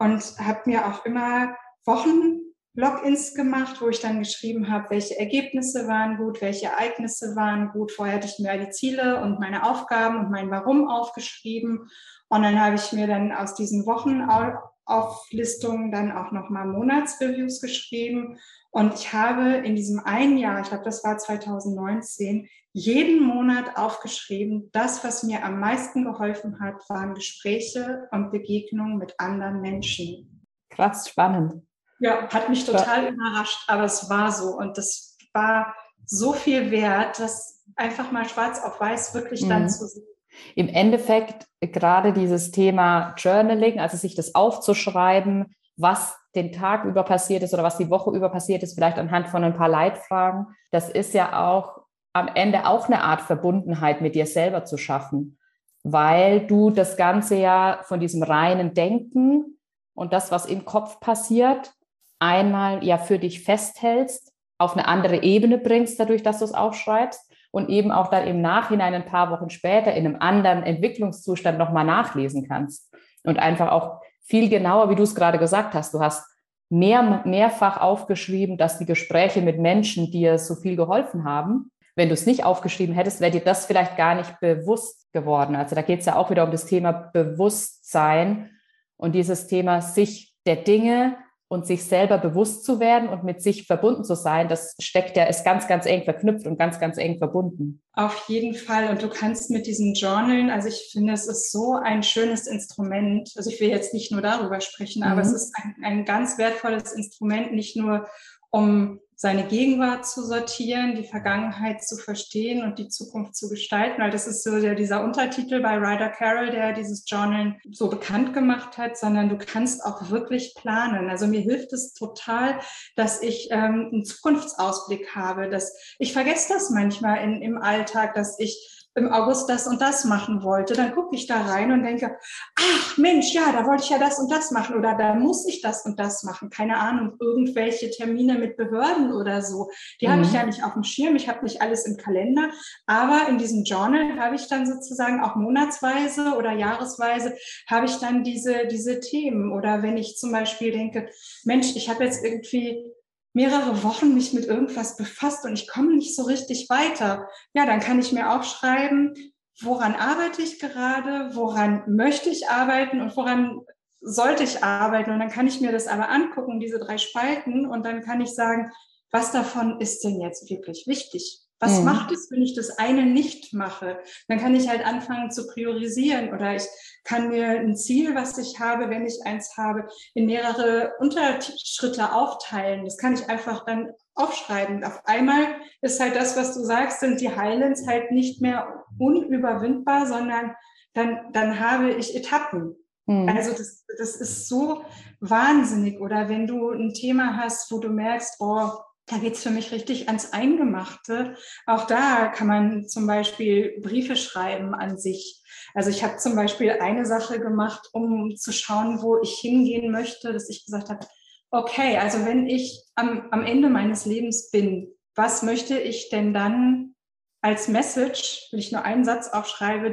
und 0.00 0.22
habe 0.38 0.62
mir 0.64 0.86
auch 0.86 1.04
immer 1.04 1.54
Wochen 1.84 2.40
Logins 2.74 3.34
gemacht, 3.34 3.80
wo 3.80 3.88
ich 3.88 4.00
dann 4.00 4.20
geschrieben 4.20 4.70
habe, 4.70 4.90
welche 4.90 5.18
Ergebnisse 5.18 5.86
waren 5.86 6.16
gut, 6.16 6.40
welche 6.40 6.66
Ereignisse 6.66 7.36
waren 7.36 7.70
gut. 7.72 7.92
Vorher 7.92 8.16
hatte 8.16 8.28
ich 8.28 8.38
mir 8.38 8.56
die 8.58 8.70
Ziele 8.70 9.20
und 9.22 9.38
meine 9.38 9.68
Aufgaben 9.68 10.18
und 10.18 10.30
mein 10.30 10.50
Warum 10.50 10.88
aufgeschrieben. 10.88 11.90
Und 12.30 12.44
dann 12.44 12.60
habe 12.60 12.76
ich 12.76 12.92
mir 12.92 13.08
dann 13.08 13.32
aus 13.32 13.56
diesen 13.56 13.84
Wochenauflistungen 13.86 15.90
dann 15.90 16.12
auch 16.12 16.30
nochmal 16.30 16.66
Monatsreviews 16.66 17.60
geschrieben. 17.60 18.38
Und 18.70 18.94
ich 18.94 19.12
habe 19.12 19.56
in 19.56 19.74
diesem 19.74 19.98
einen 19.98 20.38
Jahr, 20.38 20.60
ich 20.60 20.68
glaube, 20.68 20.84
das 20.84 21.02
war 21.02 21.18
2019, 21.18 22.48
jeden 22.72 23.24
Monat 23.24 23.76
aufgeschrieben, 23.76 24.70
das, 24.72 25.02
was 25.02 25.24
mir 25.24 25.44
am 25.44 25.58
meisten 25.58 26.04
geholfen 26.04 26.60
hat, 26.60 26.88
waren 26.88 27.14
Gespräche 27.14 28.06
und 28.12 28.30
Begegnungen 28.30 28.96
mit 28.96 29.18
anderen 29.18 29.60
Menschen. 29.60 30.46
Krass, 30.70 31.08
spannend. 31.08 31.64
Ja, 31.98 32.28
hat 32.28 32.48
mich 32.48 32.64
total 32.64 33.06
ja. 33.06 33.10
überrascht, 33.10 33.64
aber 33.66 33.84
es 33.84 34.08
war 34.08 34.30
so 34.30 34.56
und 34.56 34.78
das 34.78 35.18
war 35.32 35.74
so 36.06 36.32
viel 36.32 36.70
wert, 36.70 37.18
das 37.18 37.64
einfach 37.74 38.12
mal 38.12 38.28
schwarz 38.28 38.62
auf 38.62 38.80
weiß 38.80 39.14
wirklich 39.14 39.42
mhm. 39.42 39.48
dann 39.48 39.68
zu 39.68 39.88
sehen. 39.88 40.06
Im 40.54 40.68
Endeffekt 40.68 41.46
gerade 41.60 42.12
dieses 42.12 42.50
Thema 42.50 43.14
Journaling, 43.16 43.80
also 43.80 43.96
sich 43.96 44.14
das 44.14 44.34
aufzuschreiben, 44.34 45.54
was 45.76 46.16
den 46.34 46.52
Tag 46.52 46.84
über 46.84 47.02
passiert 47.02 47.42
ist 47.42 47.54
oder 47.54 47.62
was 47.62 47.78
die 47.78 47.90
Woche 47.90 48.10
über 48.10 48.28
passiert 48.28 48.62
ist, 48.62 48.74
vielleicht 48.74 48.98
anhand 48.98 49.28
von 49.28 49.42
ein 49.42 49.56
paar 49.56 49.68
Leitfragen, 49.68 50.46
das 50.70 50.88
ist 50.88 51.14
ja 51.14 51.48
auch 51.48 51.80
am 52.12 52.28
Ende 52.34 52.66
auch 52.66 52.86
eine 52.86 53.02
Art 53.02 53.20
Verbundenheit 53.20 54.00
mit 54.00 54.14
dir 54.14 54.26
selber 54.26 54.64
zu 54.64 54.76
schaffen. 54.76 55.38
weil 55.82 56.46
du 56.46 56.70
das 56.70 56.96
Ganze 56.96 57.36
ja 57.36 57.80
von 57.84 58.00
diesem 58.00 58.22
reinen 58.22 58.74
Denken 58.74 59.58
und 59.94 60.12
das, 60.12 60.30
was 60.30 60.46
im 60.46 60.64
Kopf 60.64 61.00
passiert, 61.00 61.72
einmal 62.18 62.84
ja 62.84 62.98
für 62.98 63.18
dich 63.18 63.42
festhältst, 63.42 64.32
auf 64.58 64.76
eine 64.76 64.86
andere 64.86 65.22
Ebene 65.22 65.56
bringst, 65.56 65.98
dadurch, 65.98 66.22
dass 66.22 66.40
du 66.40 66.44
es 66.44 66.52
aufschreibst 66.54 67.29
und 67.50 67.68
eben 67.68 67.90
auch 67.90 68.08
dann 68.08 68.26
im 68.26 68.40
Nachhinein 68.40 68.94
ein 68.94 69.06
paar 69.06 69.30
Wochen 69.30 69.50
später 69.50 69.92
in 69.92 70.06
einem 70.06 70.16
anderen 70.20 70.62
Entwicklungszustand 70.62 71.58
nochmal 71.58 71.84
nachlesen 71.84 72.46
kannst 72.48 72.94
und 73.24 73.38
einfach 73.38 73.72
auch 73.72 74.00
viel 74.24 74.48
genauer, 74.48 74.90
wie 74.90 74.94
du 74.94 75.02
es 75.02 75.14
gerade 75.14 75.38
gesagt 75.38 75.74
hast, 75.74 75.92
du 75.94 76.00
hast 76.00 76.24
mehr, 76.68 77.22
mehrfach 77.24 77.80
aufgeschrieben, 77.80 78.56
dass 78.56 78.78
die 78.78 78.86
Gespräche 78.86 79.42
mit 79.42 79.58
Menschen 79.58 80.10
dir 80.10 80.38
so 80.38 80.54
viel 80.54 80.76
geholfen 80.76 81.24
haben. 81.24 81.72
Wenn 81.96 82.08
du 82.08 82.14
es 82.14 82.26
nicht 82.26 82.44
aufgeschrieben 82.44 82.94
hättest, 82.94 83.20
wäre 83.20 83.32
dir 83.32 83.40
das 83.40 83.66
vielleicht 83.66 83.96
gar 83.96 84.14
nicht 84.14 84.38
bewusst 84.40 85.12
geworden. 85.12 85.56
Also 85.56 85.74
da 85.74 85.82
geht 85.82 86.00
es 86.00 86.06
ja 86.06 86.16
auch 86.16 86.30
wieder 86.30 86.44
um 86.44 86.52
das 86.52 86.66
Thema 86.66 86.92
Bewusstsein 86.92 88.50
und 88.96 89.14
dieses 89.14 89.48
Thema 89.48 89.82
sich 89.82 90.36
der 90.46 90.56
Dinge 90.56 91.16
und 91.50 91.66
sich 91.66 91.82
selber 91.82 92.16
bewusst 92.16 92.64
zu 92.64 92.78
werden 92.78 93.08
und 93.08 93.24
mit 93.24 93.42
sich 93.42 93.66
verbunden 93.66 94.04
zu 94.04 94.14
sein, 94.14 94.46
das 94.46 94.76
steckt 94.78 95.16
ja, 95.16 95.24
ist 95.24 95.44
ganz, 95.44 95.66
ganz 95.66 95.84
eng 95.84 96.04
verknüpft 96.04 96.46
und 96.46 96.56
ganz, 96.56 96.78
ganz 96.78 96.96
eng 96.96 97.18
verbunden. 97.18 97.82
Auf 97.92 98.28
jeden 98.28 98.54
Fall. 98.54 98.88
Und 98.88 99.02
du 99.02 99.08
kannst 99.08 99.50
mit 99.50 99.66
diesen 99.66 99.94
Journalen, 99.94 100.48
also 100.50 100.68
ich 100.68 100.90
finde, 100.92 101.12
es 101.12 101.26
ist 101.26 101.50
so 101.50 101.74
ein 101.74 102.04
schönes 102.04 102.46
Instrument. 102.46 103.32
Also 103.34 103.50
ich 103.50 103.60
will 103.60 103.68
jetzt 103.68 103.92
nicht 103.92 104.12
nur 104.12 104.22
darüber 104.22 104.60
sprechen, 104.60 105.02
mhm. 105.02 105.10
aber 105.10 105.22
es 105.22 105.32
ist 105.32 105.52
ein, 105.56 105.74
ein 105.82 106.04
ganz 106.04 106.38
wertvolles 106.38 106.92
Instrument, 106.92 107.52
nicht 107.52 107.76
nur 107.76 108.06
um 108.50 109.00
seine 109.22 109.44
Gegenwart 109.44 110.06
zu 110.06 110.24
sortieren, 110.24 110.94
die 110.94 111.04
Vergangenheit 111.04 111.84
zu 111.84 111.98
verstehen 111.98 112.62
und 112.62 112.78
die 112.78 112.88
Zukunft 112.88 113.36
zu 113.36 113.50
gestalten, 113.50 114.00
weil 114.00 114.10
das 114.10 114.26
ist 114.26 114.42
so 114.42 114.58
der, 114.58 114.74
dieser 114.74 115.04
Untertitel 115.04 115.60
bei 115.60 115.76
Ryder 115.76 116.08
Carroll, 116.08 116.50
der 116.50 116.72
dieses 116.72 117.04
Journal 117.06 117.56
so 117.70 117.90
bekannt 117.90 118.32
gemacht 118.32 118.78
hat, 118.78 118.96
sondern 118.96 119.28
du 119.28 119.36
kannst 119.36 119.84
auch 119.84 120.08
wirklich 120.08 120.54
planen. 120.54 121.10
Also 121.10 121.26
mir 121.26 121.40
hilft 121.40 121.74
es 121.74 121.92
total, 121.92 122.60
dass 122.96 123.20
ich 123.20 123.48
ähm, 123.50 123.90
einen 123.92 124.06
Zukunftsausblick 124.06 125.14
habe, 125.14 125.50
dass 125.50 125.76
ich 125.98 126.14
vergesse 126.14 126.54
das 126.54 126.70
manchmal 126.70 127.22
in, 127.22 127.42
im 127.42 127.58
Alltag, 127.58 128.14
dass 128.14 128.38
ich 128.38 128.79
im 128.94 129.12
August 129.12 129.48
das 129.48 129.66
und 129.66 129.80
das 129.80 130.04
machen 130.04 130.42
wollte, 130.42 130.74
dann 130.74 130.92
gucke 130.94 131.14
ich 131.14 131.26
da 131.26 131.42
rein 131.42 131.70
und 131.70 131.84
denke, 131.84 132.18
ach 132.56 132.98
Mensch, 132.98 133.32
ja, 133.32 133.52
da 133.52 133.64
wollte 133.66 133.84
ich 133.84 133.90
ja 133.90 133.98
das 133.98 134.18
und 134.18 134.30
das 134.30 134.50
machen 134.50 134.76
oder 134.76 134.96
da 134.96 135.14
muss 135.14 135.46
ich 135.46 135.60
das 135.60 135.84
und 135.84 135.98
das 136.00 136.24
machen. 136.24 136.50
Keine 136.50 136.76
Ahnung, 136.76 137.16
irgendwelche 137.20 137.90
Termine 137.90 138.34
mit 138.34 138.56
Behörden 138.56 139.12
oder 139.12 139.42
so. 139.42 139.70
Die 140.00 140.08
mhm. 140.08 140.12
habe 140.12 140.22
ich 140.22 140.28
mhm. 140.30 140.34
ja 140.34 140.46
nicht 140.46 140.64
auf 140.64 140.74
dem 140.74 140.82
Schirm, 140.82 141.14
ich 141.14 141.28
habe 141.28 141.44
nicht 141.44 141.62
alles 141.62 141.86
im 141.86 141.96
Kalender, 141.96 142.50
aber 142.86 143.28
in 143.28 143.38
diesem 143.38 143.62
Journal 143.62 144.18
habe 144.18 144.34
ich 144.34 144.48
dann 144.48 144.66
sozusagen 144.66 145.22
auch 145.22 145.36
monatsweise 145.36 146.34
oder 146.36 146.52
jahresweise 146.52 147.36
habe 147.68 147.86
ich 147.86 147.96
dann 147.96 148.24
diese, 148.24 148.66
diese 148.66 149.00
Themen. 149.00 149.52
Oder 149.52 149.82
wenn 149.82 149.96
ich 149.96 150.16
zum 150.16 150.32
Beispiel 150.32 150.72
denke, 150.72 151.08
Mensch, 151.44 151.76
ich 151.76 151.88
habe 151.88 152.04
jetzt 152.04 152.24
irgendwie 152.24 152.84
mehrere 153.32 153.82
Wochen 153.82 154.14
mich 154.14 154.32
mit 154.32 154.44
irgendwas 154.46 154.96
befasst 154.96 155.44
und 155.44 155.52
ich 155.52 155.68
komme 155.68 155.94
nicht 155.94 156.16
so 156.16 156.22
richtig 156.22 156.68
weiter, 156.68 157.28
ja, 157.54 157.66
dann 157.66 157.80
kann 157.80 158.00
ich 158.00 158.12
mir 158.12 158.32
aufschreiben, 158.32 159.14
woran 159.60 159.94
arbeite 159.94 160.42
ich 160.42 160.58
gerade, 160.58 161.34
woran 161.34 161.84
möchte 161.86 162.30
ich 162.30 162.48
arbeiten 162.48 163.00
und 163.00 163.16
woran 163.16 163.60
sollte 164.00 164.42
ich 164.44 164.64
arbeiten. 164.64 165.10
Und 165.10 165.20
dann 165.20 165.30
kann 165.30 165.46
ich 165.46 165.60
mir 165.60 165.72
das 165.72 165.86
aber 165.86 166.08
angucken, 166.08 166.60
diese 166.60 166.78
drei 166.78 166.98
Spalten, 166.98 167.66
und 167.66 167.84
dann 167.84 168.02
kann 168.02 168.20
ich 168.20 168.34
sagen, 168.34 168.72
was 169.12 169.32
davon 169.32 169.80
ist 169.80 170.02
denn 170.04 170.20
jetzt 170.20 170.48
wirklich 170.48 170.86
wichtig? 170.86 171.40
Was 171.60 171.78
mhm. 171.78 171.84
macht 171.84 172.10
es, 172.10 172.30
wenn 172.30 172.42
ich 172.42 172.54
das 172.54 172.78
eine 172.78 173.04
nicht 173.04 173.52
mache? 173.52 173.98
Dann 174.28 174.40
kann 174.40 174.54
ich 174.54 174.68
halt 174.68 174.84
anfangen 174.84 175.30
zu 175.30 175.46
priorisieren 175.46 176.32
oder 176.32 176.56
ich 176.56 176.64
kann 177.04 177.28
mir 177.28 177.46
ein 177.48 177.76
Ziel, 177.76 178.14
was 178.14 178.38
ich 178.38 178.58
habe, 178.58 178.88
wenn 178.88 179.06
ich 179.06 179.20
eins 179.24 179.56
habe, 179.56 179.86
in 180.14 180.26
mehrere 180.26 180.94
Unterschritte 180.98 182.12
aufteilen. 182.12 182.84
Das 182.84 182.96
kann 182.96 183.14
ich 183.14 183.28
einfach 183.28 183.64
dann 183.66 183.90
aufschreiben. 184.14 184.82
Auf 184.84 185.02
einmal 185.06 185.46
ist 185.82 186.00
halt 186.00 186.16
das, 186.16 186.36
was 186.36 186.54
du 186.54 186.64
sagst, 186.64 187.00
sind 187.00 187.20
die 187.20 187.34
Highlands 187.34 187.86
halt 187.86 188.10
nicht 188.10 188.40
mehr 188.40 188.84
unüberwindbar, 188.98 190.06
sondern 190.06 190.54
dann, 190.94 191.32
dann 191.32 191.60
habe 191.60 191.90
ich 191.92 192.16
Etappen. 192.16 192.74
Mhm. 193.06 193.28
Also 193.28 193.52
das, 193.52 193.84
das 193.98 194.16
ist 194.16 194.48
so 194.48 194.82
wahnsinnig. 195.20 196.00
Oder 196.00 196.28
wenn 196.28 196.46
du 196.46 196.70
ein 196.70 196.94
Thema 196.94 197.36
hast, 197.36 197.70
wo 197.70 197.78
du 197.78 197.88
merkst, 197.88 198.36
oh, 198.40 198.70
da 199.10 199.18
geht 199.18 199.34
es 199.34 199.42
für 199.42 199.50
mich 199.50 199.72
richtig 199.72 200.06
ans 200.06 200.32
Eingemachte. 200.32 201.34
Auch 201.66 201.86
da 201.86 202.28
kann 202.28 202.46
man 202.46 202.88
zum 202.88 203.06
Beispiel 203.06 203.80
Briefe 203.80 204.14
schreiben 204.14 204.74
an 204.74 204.98
sich. 204.98 205.42
Also 205.74 205.90
ich 205.90 206.04
habe 206.04 206.16
zum 206.18 206.36
Beispiel 206.36 206.70
eine 206.70 207.04
Sache 207.04 207.40
gemacht, 207.40 207.88
um 207.92 208.36
zu 208.36 208.52
schauen, 208.52 209.02
wo 209.02 209.20
ich 209.20 209.38
hingehen 209.40 209.90
möchte, 209.90 210.32
dass 210.32 210.48
ich 210.48 210.64
gesagt 210.64 210.90
habe, 210.90 211.06
okay, 211.50 211.98
also 211.98 212.24
wenn 212.24 212.46
ich 212.46 212.84
am, 212.94 213.28
am 213.30 213.44
Ende 213.44 213.68
meines 213.68 214.06
Lebens 214.06 214.50
bin, 214.50 214.92
was 215.16 215.42
möchte 215.42 215.78
ich 215.78 216.08
denn 216.10 216.32
dann 216.32 216.94
als 217.42 217.68
Message, 217.68 218.48
wenn 218.50 218.60
ich 218.60 218.70
nur 218.70 218.84
einen 218.84 219.04
Satz 219.04 219.28
aufschreibe, 219.28 219.92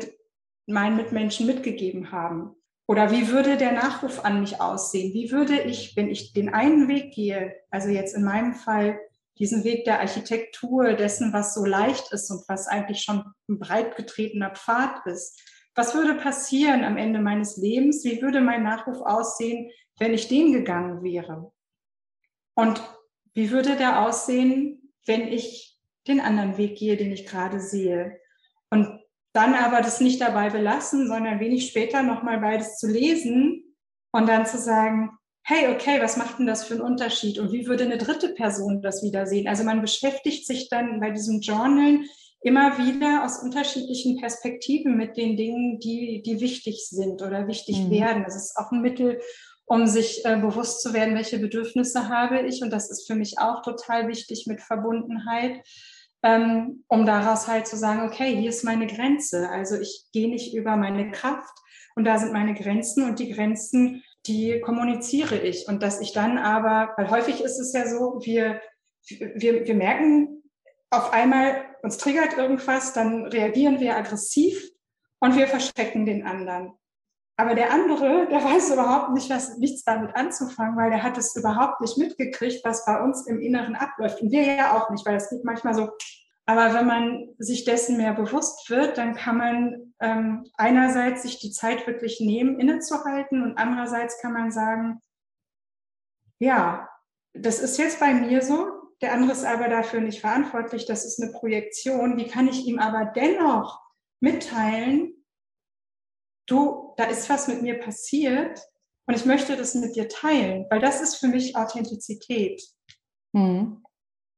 meinen 0.68 0.96
Mitmenschen 0.96 1.48
mitgegeben 1.48 2.12
haben? 2.12 2.56
Oder 2.88 3.12
wie 3.12 3.30
würde 3.30 3.58
der 3.58 3.74
Nachruf 3.74 4.24
an 4.24 4.40
mich 4.40 4.62
aussehen? 4.62 5.14
Wie 5.14 5.32
würde 5.32 5.60
ich, 5.62 5.96
wenn 5.98 6.10
ich 6.10 6.34
den 6.34 6.54
einen 6.54 6.88
Weg 6.88 7.14
gehe, 7.14 7.56
also 7.70 7.90
jetzt 7.90 8.16
in 8.16 8.24
meinem 8.24 8.54
Fall 8.54 9.00
diesen 9.40 9.64
Weg 9.64 9.86
der 9.86 10.00
Architektur, 10.00 10.94
dessen, 10.94 11.34
was 11.34 11.54
so 11.54 11.66
leicht 11.66 12.12
ist 12.12 12.30
und 12.32 12.44
was 12.48 12.68
eigentlich 12.68 13.02
schon 13.02 13.24
ein 13.50 13.60
breit 13.60 13.96
getretener 13.96 14.52
Pfad 14.52 15.06
ist. 15.06 15.42
Was 15.76 15.94
würde 15.94 16.16
passieren 16.16 16.84
am 16.84 16.98
Ende 16.98 17.20
meines 17.20 17.58
Lebens? 17.58 18.04
Wie 18.04 18.22
würde 18.22 18.42
mein 18.42 18.64
Nachruf 18.64 19.00
aussehen, 19.02 19.70
wenn 20.00 20.14
ich 20.14 20.28
den 20.28 20.52
gegangen 20.52 21.04
wäre? 21.04 21.52
Und 22.56 22.82
wie 23.34 23.52
würde 23.52 23.76
der 23.76 24.02
aussehen, 24.02 24.92
wenn 25.06 25.28
ich 25.28 25.78
den 26.08 26.20
anderen 26.20 26.58
Weg 26.58 26.78
gehe, 26.78 26.98
den 26.98 27.12
ich 27.12 27.28
gerade 27.28 27.60
sehe? 27.60 28.20
Und 28.72 29.00
dann 29.34 29.54
aber 29.54 29.82
das 29.82 30.02
nicht 30.02 30.20
dabei 30.20 30.50
belassen, 30.50 31.08
sondern 31.08 31.40
wenig 31.40 31.68
später 31.68 32.02
nochmal 32.02 32.40
beides 32.40 32.78
zu 32.78 32.88
lesen 32.88 33.76
und 34.12 34.28
dann 34.28 34.48
zu 34.48 34.58
sagen, 34.58 35.12
hey, 35.50 35.70
okay, 35.70 36.02
was 36.02 36.18
macht 36.18 36.40
denn 36.40 36.46
das 36.46 36.66
für 36.66 36.74
einen 36.74 36.84
Unterschied? 36.84 37.40
Und 37.40 37.54
wie 37.54 37.68
würde 37.68 37.86
eine 37.86 37.98
dritte 37.98 38.30
Person 38.34 38.82
das 38.82 39.02
wiedersehen? 39.02 39.48
Also 39.48 39.64
man 39.64 39.80
beschäftigt 39.80 40.46
sich 40.46 40.68
dann 40.68 41.00
bei 41.00 41.10
diesem 41.10 41.40
Journal 41.40 42.02
immer 42.42 42.78
wieder 42.78 43.24
aus 43.24 43.42
unterschiedlichen 43.42 44.18
Perspektiven 44.18 44.98
mit 44.98 45.16
den 45.16 45.38
Dingen, 45.38 45.80
die, 45.80 46.22
die 46.22 46.42
wichtig 46.42 46.86
sind 46.90 47.22
oder 47.22 47.48
wichtig 47.48 47.80
mhm. 47.80 47.92
werden. 47.92 48.24
Das 48.26 48.36
ist 48.36 48.58
auch 48.58 48.74
ein 48.74 48.82
Mittel, 48.82 49.22
um 49.66 49.88
sich 49.88 50.26
äh, 50.26 50.36
bewusst 50.36 50.82
zu 50.82 50.94
werden, 50.94 51.16
welche 51.16 51.40
Bedürfnisse 51.40 52.10
habe 52.10 52.42
ich. 52.42 52.62
Und 52.62 52.72
das 52.72 52.92
ist 52.92 53.08
für 53.08 53.16
mich 53.16 53.40
auch 53.40 53.62
total 53.62 54.10
wichtig 54.10 54.48
mit 54.48 54.60
Verbundenheit, 54.60 55.66
ähm, 56.24 56.84
um 56.90 57.06
daraus 57.06 57.48
halt 57.48 57.68
zu 57.68 57.78
sagen, 57.78 58.02
okay, 58.06 58.36
hier 58.36 58.50
ist 58.50 58.66
meine 58.66 58.86
Grenze. 58.86 59.50
Also 59.50 59.80
ich 59.80 60.08
gehe 60.12 60.30
nicht 60.30 60.54
über 60.54 60.76
meine 60.76 61.10
Kraft 61.12 61.58
und 61.96 62.04
da 62.04 62.18
sind 62.18 62.34
meine 62.34 62.54
Grenzen 62.54 63.06
und 63.06 63.20
die 63.20 63.32
Grenzen 63.32 64.04
die 64.28 64.60
kommuniziere 64.62 65.38
ich. 65.38 65.68
Und 65.68 65.84
dass 65.84 66.02
ich 66.02 66.14
dann 66.14 66.38
aber, 66.38 66.94
weil 66.98 67.10
häufig 67.10 67.42
ist 67.42 67.60
es 67.60 67.74
ja 67.74 67.88
so, 67.88 68.20
wir, 68.24 68.62
wir, 69.08 69.66
wir 69.66 69.76
merken 69.76 70.44
auf 70.90 71.14
einmal, 71.14 71.66
uns 71.82 71.98
triggert 71.98 72.38
irgendwas, 72.38 72.94
dann 72.94 73.26
reagieren 73.26 73.80
wir 73.80 73.96
aggressiv 73.96 74.70
und 75.20 75.36
wir 75.36 75.48
verschrecken 75.48 76.06
den 76.06 76.26
anderen. 76.26 76.74
Aber 77.40 77.54
der 77.54 77.72
andere, 77.72 78.28
der 78.30 78.44
weiß 78.44 78.72
überhaupt 78.72 79.14
nicht, 79.14 79.30
was, 79.30 79.58
nichts 79.58 79.84
damit 79.84 80.16
anzufangen, 80.16 80.76
weil 80.76 80.90
der 80.90 81.04
hat 81.04 81.18
es 81.18 81.36
überhaupt 81.36 81.82
nicht 81.82 81.98
mitgekriegt, 81.98 82.66
was 82.66 82.84
bei 82.86 83.00
uns 83.00 83.28
im 83.28 83.40
Inneren 83.40 83.76
abläuft. 83.76 84.22
Und 84.22 84.32
wir 84.32 84.44
ja 84.44 84.76
auch 84.76 84.90
nicht, 84.90 85.06
weil 85.06 85.18
es 85.18 85.30
geht 85.30 85.44
manchmal 85.44 85.76
so 85.76 85.90
aber 86.50 86.74
wenn 86.74 86.88
man 86.88 87.30
sich 87.38 87.66
dessen 87.66 87.98
mehr 87.98 88.14
bewusst 88.14 88.70
wird, 88.70 88.98
dann 88.98 89.16
kann 89.16 89.38
man 89.38 89.87
ähm, 90.00 90.46
einerseits 90.56 91.24
sich 91.24 91.40
die 91.40 91.52
Zeit 91.52 91.88
wirklich 91.88 92.20
nehmen, 92.20 92.60
innezuhalten 92.60 93.42
und 93.44 93.58
andererseits 93.58 94.22
kann 94.22 94.34
man 94.34 94.52
sagen, 94.52 95.02
ja, 96.40 96.90
das 97.34 97.60
ist 97.60 97.78
jetzt 97.78 98.00
bei 98.00 98.14
mir 98.14 98.42
so, 98.42 98.68
der 99.02 99.14
andere 99.14 99.32
ist 99.32 99.46
aber 99.46 99.70
dafür 99.70 100.02
nicht 100.02 100.22
verantwortlich, 100.22 100.86
das 100.86 101.06
ist 101.06 101.22
eine 101.22 101.32
Projektion. 101.32 102.18
Wie 102.18 102.28
kann 102.28 102.48
ich 102.48 102.66
ihm 102.66 102.80
aber 102.80 103.06
dennoch 103.06 103.82
mitteilen, 104.20 105.14
du, 106.48 106.94
da 106.98 107.06
ist 107.06 107.30
was 107.30 107.48
mit 107.48 107.62
mir 107.62 107.80
passiert 107.80 108.60
und 109.08 109.16
ich 109.16 109.26
möchte 109.26 109.56
das 109.56 109.76
mit 109.76 109.96
dir 109.96 110.10
teilen, 110.10 110.66
weil 110.70 110.80
das 110.80 111.02
ist 111.02 111.16
für 111.16 111.28
mich 111.28 111.56
Authentizität. 111.56 112.62
Mhm 113.34 113.84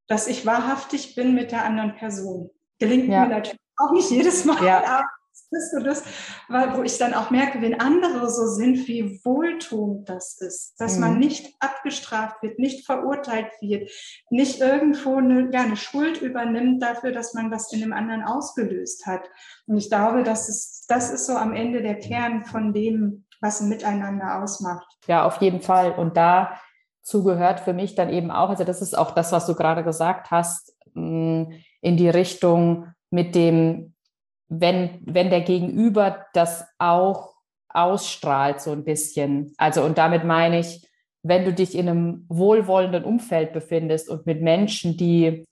dass 0.09 0.27
ich 0.27 0.45
wahrhaftig 0.45 1.15
bin 1.15 1.35
mit 1.35 1.51
der 1.51 1.63
anderen 1.63 1.95
Person. 1.95 2.49
Gelingt 2.79 3.07
ja. 3.07 3.21
mir 3.21 3.35
natürlich 3.35 3.59
auch 3.77 3.91
nicht 3.91 4.09
jedes 4.09 4.43
Mal, 4.43 4.61
ja. 4.65 5.07
Aber 5.51 5.59
ist 5.59 5.71
so 5.71 5.79
das, 5.79 6.03
wo 6.75 6.83
ich 6.83 6.97
dann 6.97 7.13
auch 7.13 7.29
merke, 7.29 7.61
wenn 7.61 7.79
andere 7.79 8.29
so 8.29 8.47
sind, 8.47 8.87
wie 8.87 9.19
wohltuend 9.23 10.07
das 10.07 10.39
ist, 10.39 10.79
dass 10.79 10.95
mhm. 10.95 11.01
man 11.01 11.19
nicht 11.19 11.55
abgestraft 11.59 12.41
wird, 12.41 12.59
nicht 12.59 12.85
verurteilt 12.85 13.51
wird, 13.61 13.89
nicht 14.29 14.61
irgendwo 14.61 15.17
eine, 15.17 15.49
ja, 15.51 15.61
eine 15.61 15.77
Schuld 15.77 16.21
übernimmt 16.21 16.81
dafür, 16.81 17.11
dass 17.11 17.33
man 17.33 17.51
was 17.51 17.71
in 17.73 17.81
dem 17.81 17.93
anderen 17.93 18.23
ausgelöst 18.23 19.05
hat. 19.05 19.29
Und 19.65 19.77
ich 19.77 19.89
glaube, 19.89 20.23
das 20.23 20.49
ist, 20.49 20.85
das 20.87 21.11
ist 21.11 21.25
so 21.25 21.33
am 21.33 21.53
Ende 21.53 21.81
der 21.81 21.99
Kern 21.99 22.45
von 22.45 22.73
dem, 22.73 23.25
was 23.41 23.61
ein 23.61 23.69
Miteinander 23.69 24.41
ausmacht. 24.41 24.87
Ja, 25.07 25.25
auf 25.25 25.41
jeden 25.41 25.61
Fall. 25.61 25.93
Und 25.93 26.17
dazu 26.17 27.23
gehört 27.23 27.61
für 27.61 27.73
mich 27.73 27.95
dann 27.95 28.09
eben 28.09 28.31
auch, 28.31 28.49
also 28.49 28.63
das 28.63 28.81
ist 28.81 28.97
auch 28.97 29.11
das, 29.11 29.31
was 29.31 29.45
du 29.45 29.55
gerade 29.55 29.83
gesagt 29.83 30.31
hast, 30.31 30.75
mm, 30.93 31.43
in 31.81 31.97
die 31.97 32.09
Richtung 32.09 32.87
mit 33.09 33.33
dem 33.33 33.93
wenn, 34.49 34.99
wenn 35.05 35.29
der 35.29 35.41
Gegenüber 35.41 36.25
das 36.33 36.67
auch 36.77 37.35
ausstrahlt, 37.69 38.61
so 38.61 38.71
ein 38.71 38.83
bisschen. 38.83 39.53
Also, 39.57 39.83
und 39.83 39.97
damit 39.97 40.23
meine 40.23 40.59
ich, 40.59 40.87
wenn 41.21 41.45
du 41.45 41.53
dich 41.53 41.75
in 41.75 41.87
einem 41.87 42.25
wohlwollenden 42.29 43.03
Umfeld 43.03 43.53
befindest 43.53 44.09
und 44.09 44.25
mit 44.25 44.41
Menschen, 44.41 44.97
die 44.97 45.45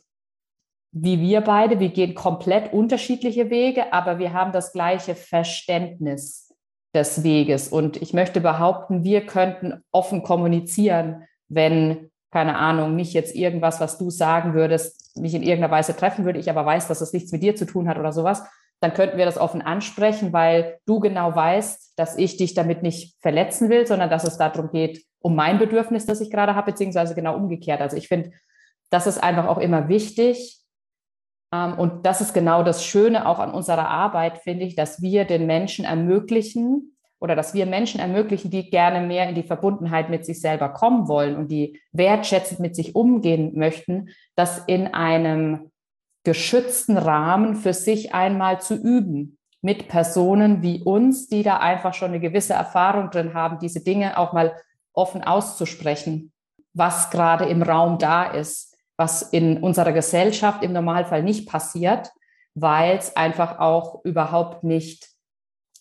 wie 0.92 1.20
wir 1.20 1.42
beide, 1.42 1.80
wir 1.80 1.90
gehen 1.90 2.16
komplett 2.16 2.74
unterschiedliche 2.74 3.50
Wege, 3.50 3.94
aber 3.94 4.20
wir 4.20 4.34
haben 4.34 4.52
das 4.52 4.72
gleiche 4.72 5.16
Verständnis 5.16 6.54
des 6.96 7.24
Weges. 7.24 7.68
Und 7.68 8.02
ich 8.02 8.14
möchte 8.14 8.42
behaupten, 8.42 9.04
wir 9.04 9.26
könnten 9.26 9.84
offen 9.92 10.24
kommunizieren, 10.24 11.24
wenn, 11.50 12.10
keine 12.32 12.58
Ahnung, 12.58 12.96
nicht 12.96 13.14
jetzt 13.14 13.36
irgendwas, 13.36 13.80
was 13.80 13.98
du 13.98 14.10
sagen 14.10 14.54
würdest, 14.54 15.18
mich 15.18 15.34
in 15.34 15.44
irgendeiner 15.44 15.72
Weise 15.72 15.96
treffen 15.96 16.26
würde, 16.26 16.40
ich 16.40 16.50
aber 16.50 16.66
weiß, 16.66 16.88
dass 16.88 17.00
das 17.00 17.14
nichts 17.14 17.32
mit 17.32 17.44
dir 17.44 17.56
zu 17.56 17.66
tun 17.66 17.88
hat 17.88 17.98
oder 18.00 18.14
sowas, 18.14 18.44
dann 18.80 18.94
könnten 18.94 19.18
wir 19.18 19.26
das 19.26 19.38
offen 19.38 19.62
ansprechen, 19.62 20.34
weil 20.34 20.80
du 20.86 21.00
genau 21.00 21.36
weißt, 21.36 21.94
dass 21.98 22.18
ich 22.18 22.38
dich 22.38 22.54
damit 22.54 22.84
nicht 22.84 23.16
verletzen 23.22 23.70
will, 23.70 23.88
sondern 23.88 24.10
dass 24.10 24.24
es 24.24 24.38
darum 24.38 24.70
geht, 24.72 25.04
um 25.20 25.36
mein 25.36 25.58
Bedürfnis, 25.58 26.06
das 26.06 26.22
ich 26.22 26.30
gerade 26.30 26.56
habe, 26.56 26.72
beziehungsweise 26.72 27.16
genau 27.16 27.36
umgekehrt. 27.36 27.82
Also 27.82 27.98
ich 27.98 28.08
finde, 28.08 28.32
das 28.90 29.08
ist 29.08 29.22
einfach 29.22 29.48
auch 29.48 29.58
immer 29.58 29.90
wichtig. 29.90 30.60
Ähm, 31.52 31.74
und 31.78 32.06
das 32.06 32.22
ist 32.22 32.34
genau 32.34 32.64
das 32.64 32.86
Schöne 32.86 33.28
auch 33.28 33.40
an 33.40 33.52
unserer 33.52 33.90
Arbeit, 33.90 34.40
finde 34.40 34.66
ich, 34.66 34.76
dass 34.76 35.02
wir 35.02 35.26
den 35.26 35.48
Menschen 35.48 35.86
ermöglichen 35.86 36.98
oder 37.20 37.36
dass 37.36 37.56
wir 37.56 37.66
Menschen 37.66 38.00
ermöglichen, 38.00 38.52
die 38.52 38.70
gerne 38.70 39.06
mehr 39.06 39.28
in 39.28 39.36
die 39.36 39.44
Verbundenheit 39.44 40.10
mit 40.10 40.24
sich 40.26 40.40
selber 40.40 40.70
kommen 40.70 41.08
wollen 41.08 41.36
und 41.36 41.50
die 41.50 41.82
wertschätzend 41.92 42.60
mit 42.60 42.76
sich 42.76 42.96
umgehen 42.96 43.58
möchten, 43.58 44.10
das 44.36 44.64
in 44.68 44.94
einem 44.94 45.72
geschützten 46.28 46.98
Rahmen 46.98 47.56
für 47.56 47.74
sich 47.74 48.14
einmal 48.14 48.60
zu 48.60 48.76
üben 48.76 49.38
mit 49.62 49.88
Personen 49.88 50.62
wie 50.62 50.84
uns, 50.84 51.30
die 51.30 51.42
da 51.42 51.60
einfach 51.60 51.94
schon 51.94 52.10
eine 52.10 52.20
gewisse 52.20 52.54
Erfahrung 52.54 53.12
drin 53.12 53.34
haben, 53.34 53.60
diese 53.60 53.80
Dinge 53.80 54.18
auch 54.18 54.34
mal 54.34 54.54
offen 54.92 55.24
auszusprechen, 55.24 56.34
was 56.74 57.12
gerade 57.12 57.46
im 57.46 57.64
Raum 57.64 57.98
da 57.98 58.26
ist, 58.26 58.76
was 58.98 59.22
in 59.22 59.64
unserer 59.64 59.94
Gesellschaft 59.94 60.64
im 60.64 60.74
Normalfall 60.74 61.24
nicht 61.24 61.48
passiert, 61.48 62.10
weil 62.56 62.98
es 62.98 63.16
einfach 63.16 63.60
auch 63.60 64.04
überhaupt 64.04 64.66
nicht 64.66 65.08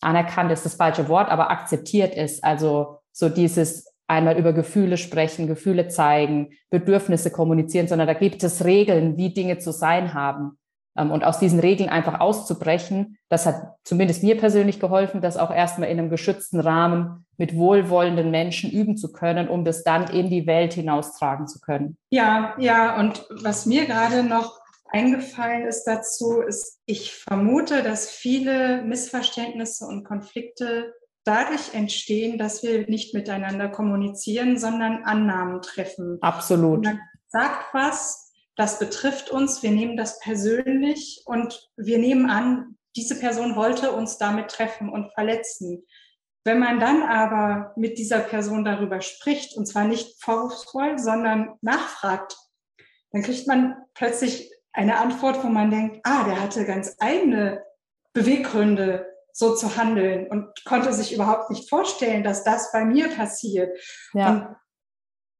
anerkannt 0.01 0.53
ist 0.53 0.65
das 0.65 0.77
falsche 0.77 1.09
Wort, 1.09 1.29
aber 1.29 1.51
akzeptiert 1.51 2.15
ist. 2.15 2.45
Also 2.45 3.01
so 3.11 3.29
dieses 3.31 3.93
einmal 4.09 4.39
über 4.39 4.53
Gefühle 4.53 4.97
sprechen, 4.97 5.47
Gefühle 5.47 5.89
zeigen, 5.89 6.51
Bedürfnisse 6.71 7.31
kommunizieren, 7.31 7.89
sondern 7.89 8.07
da 8.07 8.15
gibt 8.15 8.43
es 8.43 8.65
Regeln, 8.65 9.17
wie 9.17 9.33
Dinge 9.35 9.59
zu 9.59 9.73
sein 9.73 10.15
haben. 10.15 10.59
Ähm, 10.97 11.11
und 11.11 11.25
aus 11.25 11.39
diesen 11.39 11.61
Regeln 11.61 11.89
einfach 11.89 12.21
auszubrechen, 12.21 13.19
das 13.29 13.47
hat 13.47 13.75
zumindest 13.85 14.23
mir 14.23 14.37
persönlich 14.37 14.81
geholfen, 14.81 15.21
das 15.21 15.37
auch 15.37 15.51
erstmal 15.51 15.91
in 15.91 15.99
einem 15.99 16.11
geschützten 16.11 16.61
Rahmen 16.61 17.27
mit 17.37 17.57
wohlwollenden 17.57 18.31
Menschen 18.31 18.71
üben 18.71 18.97
zu 18.97 19.13
können, 19.13 19.49
um 19.49 19.65
das 19.65 19.85
dann 19.85 20.09
in 20.09 20.31
die 20.31 20.47
Welt 20.47 20.73
hinaustragen 20.73 21.47
zu 21.47 21.61
können. 21.61 21.97
Ja, 22.11 22.55
ja, 22.59 22.99
und 22.99 23.27
was 23.43 23.67
mir 23.67 23.87
gerade 23.87 24.23
noch 24.23 24.59
eingefallen 24.91 25.67
ist 25.67 25.85
dazu, 25.85 26.41
ist, 26.41 26.79
ich 26.87 27.13
vermute, 27.13 27.83
dass 27.83 28.09
viele 28.09 28.83
Missverständnisse 28.83 29.85
und 29.85 30.05
Konflikte 30.05 30.95
dadurch 31.27 31.75
entstehen, 31.75 32.39
dass 32.39 32.63
wir 32.63 32.89
nicht 32.89 33.13
miteinander 33.13 33.69
kommunizieren, 33.69 34.59
sondern 34.59 35.05
Annahmen 35.05 35.61
treffen. 35.61 36.19
Absolut. 36.21 36.85
Man 36.85 37.01
sagt 37.29 37.75
was, 37.75 38.33
das 38.55 38.79
betrifft 38.79 39.31
uns, 39.31 39.63
wir 39.63 39.73
nehmen 39.73 39.97
das 39.97 40.21
persönlich 40.21 41.23
und 41.27 41.69
wir 41.77 41.99
nehmen 41.99 42.31
an, 42.31 42.77
diese 42.95 43.19
Person 43.19 43.57
wollte 43.57 43.93
uns 43.93 44.17
damit 44.17 44.49
treffen 44.51 44.89
und 44.89 45.13
verletzen. 45.13 45.85
Wenn 46.45 46.61
man 46.61 46.79
dann 46.79 47.03
aber 47.03 47.73
mit 47.77 47.99
dieser 47.99 48.21
Person 48.21 48.65
darüber 48.65 49.01
spricht, 49.03 49.57
und 49.57 49.67
zwar 49.67 49.85
nicht 49.85 50.23
vorwurfsvoll, 50.23 50.99
sondern 50.99 51.55
nachfragt, 51.61 52.37
dann 53.11 53.23
kriegt 53.23 53.49
man 53.49 53.77
plötzlich 53.95 54.51
eine 54.73 54.99
Antwort, 54.99 55.43
wo 55.43 55.49
man 55.49 55.71
denkt, 55.71 56.01
ah, 56.05 56.25
der 56.25 56.41
hatte 56.41 56.65
ganz 56.65 56.95
eigene 57.01 57.63
Beweggründe, 58.13 59.07
so 59.37 59.55
zu 59.55 59.77
handeln 59.77 60.29
und 60.29 60.65
konnte 60.65 60.95
sich 60.95 61.13
überhaupt 61.13 61.51
nicht 61.51 61.69
vorstellen, 61.69 62.25
dass 62.25 62.43
das 62.43 62.73
bei 62.73 62.87
mir 62.87 63.09
passiert. 63.09 63.79
Ja. 64.15 64.31
Und 64.31 64.57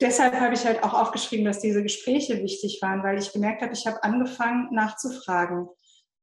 deshalb 0.03 0.39
habe 0.39 0.53
ich 0.53 0.67
halt 0.67 0.85
auch 0.85 0.93
aufgeschrieben, 0.93 1.47
dass 1.47 1.61
diese 1.61 1.83
Gespräche 1.83 2.43
wichtig 2.43 2.81
waren, 2.83 3.03
weil 3.03 3.19
ich 3.19 3.33
gemerkt 3.33 3.63
habe, 3.63 3.73
ich 3.73 3.87
habe 3.87 4.03
angefangen 4.05 4.69
nachzufragen 4.71 5.71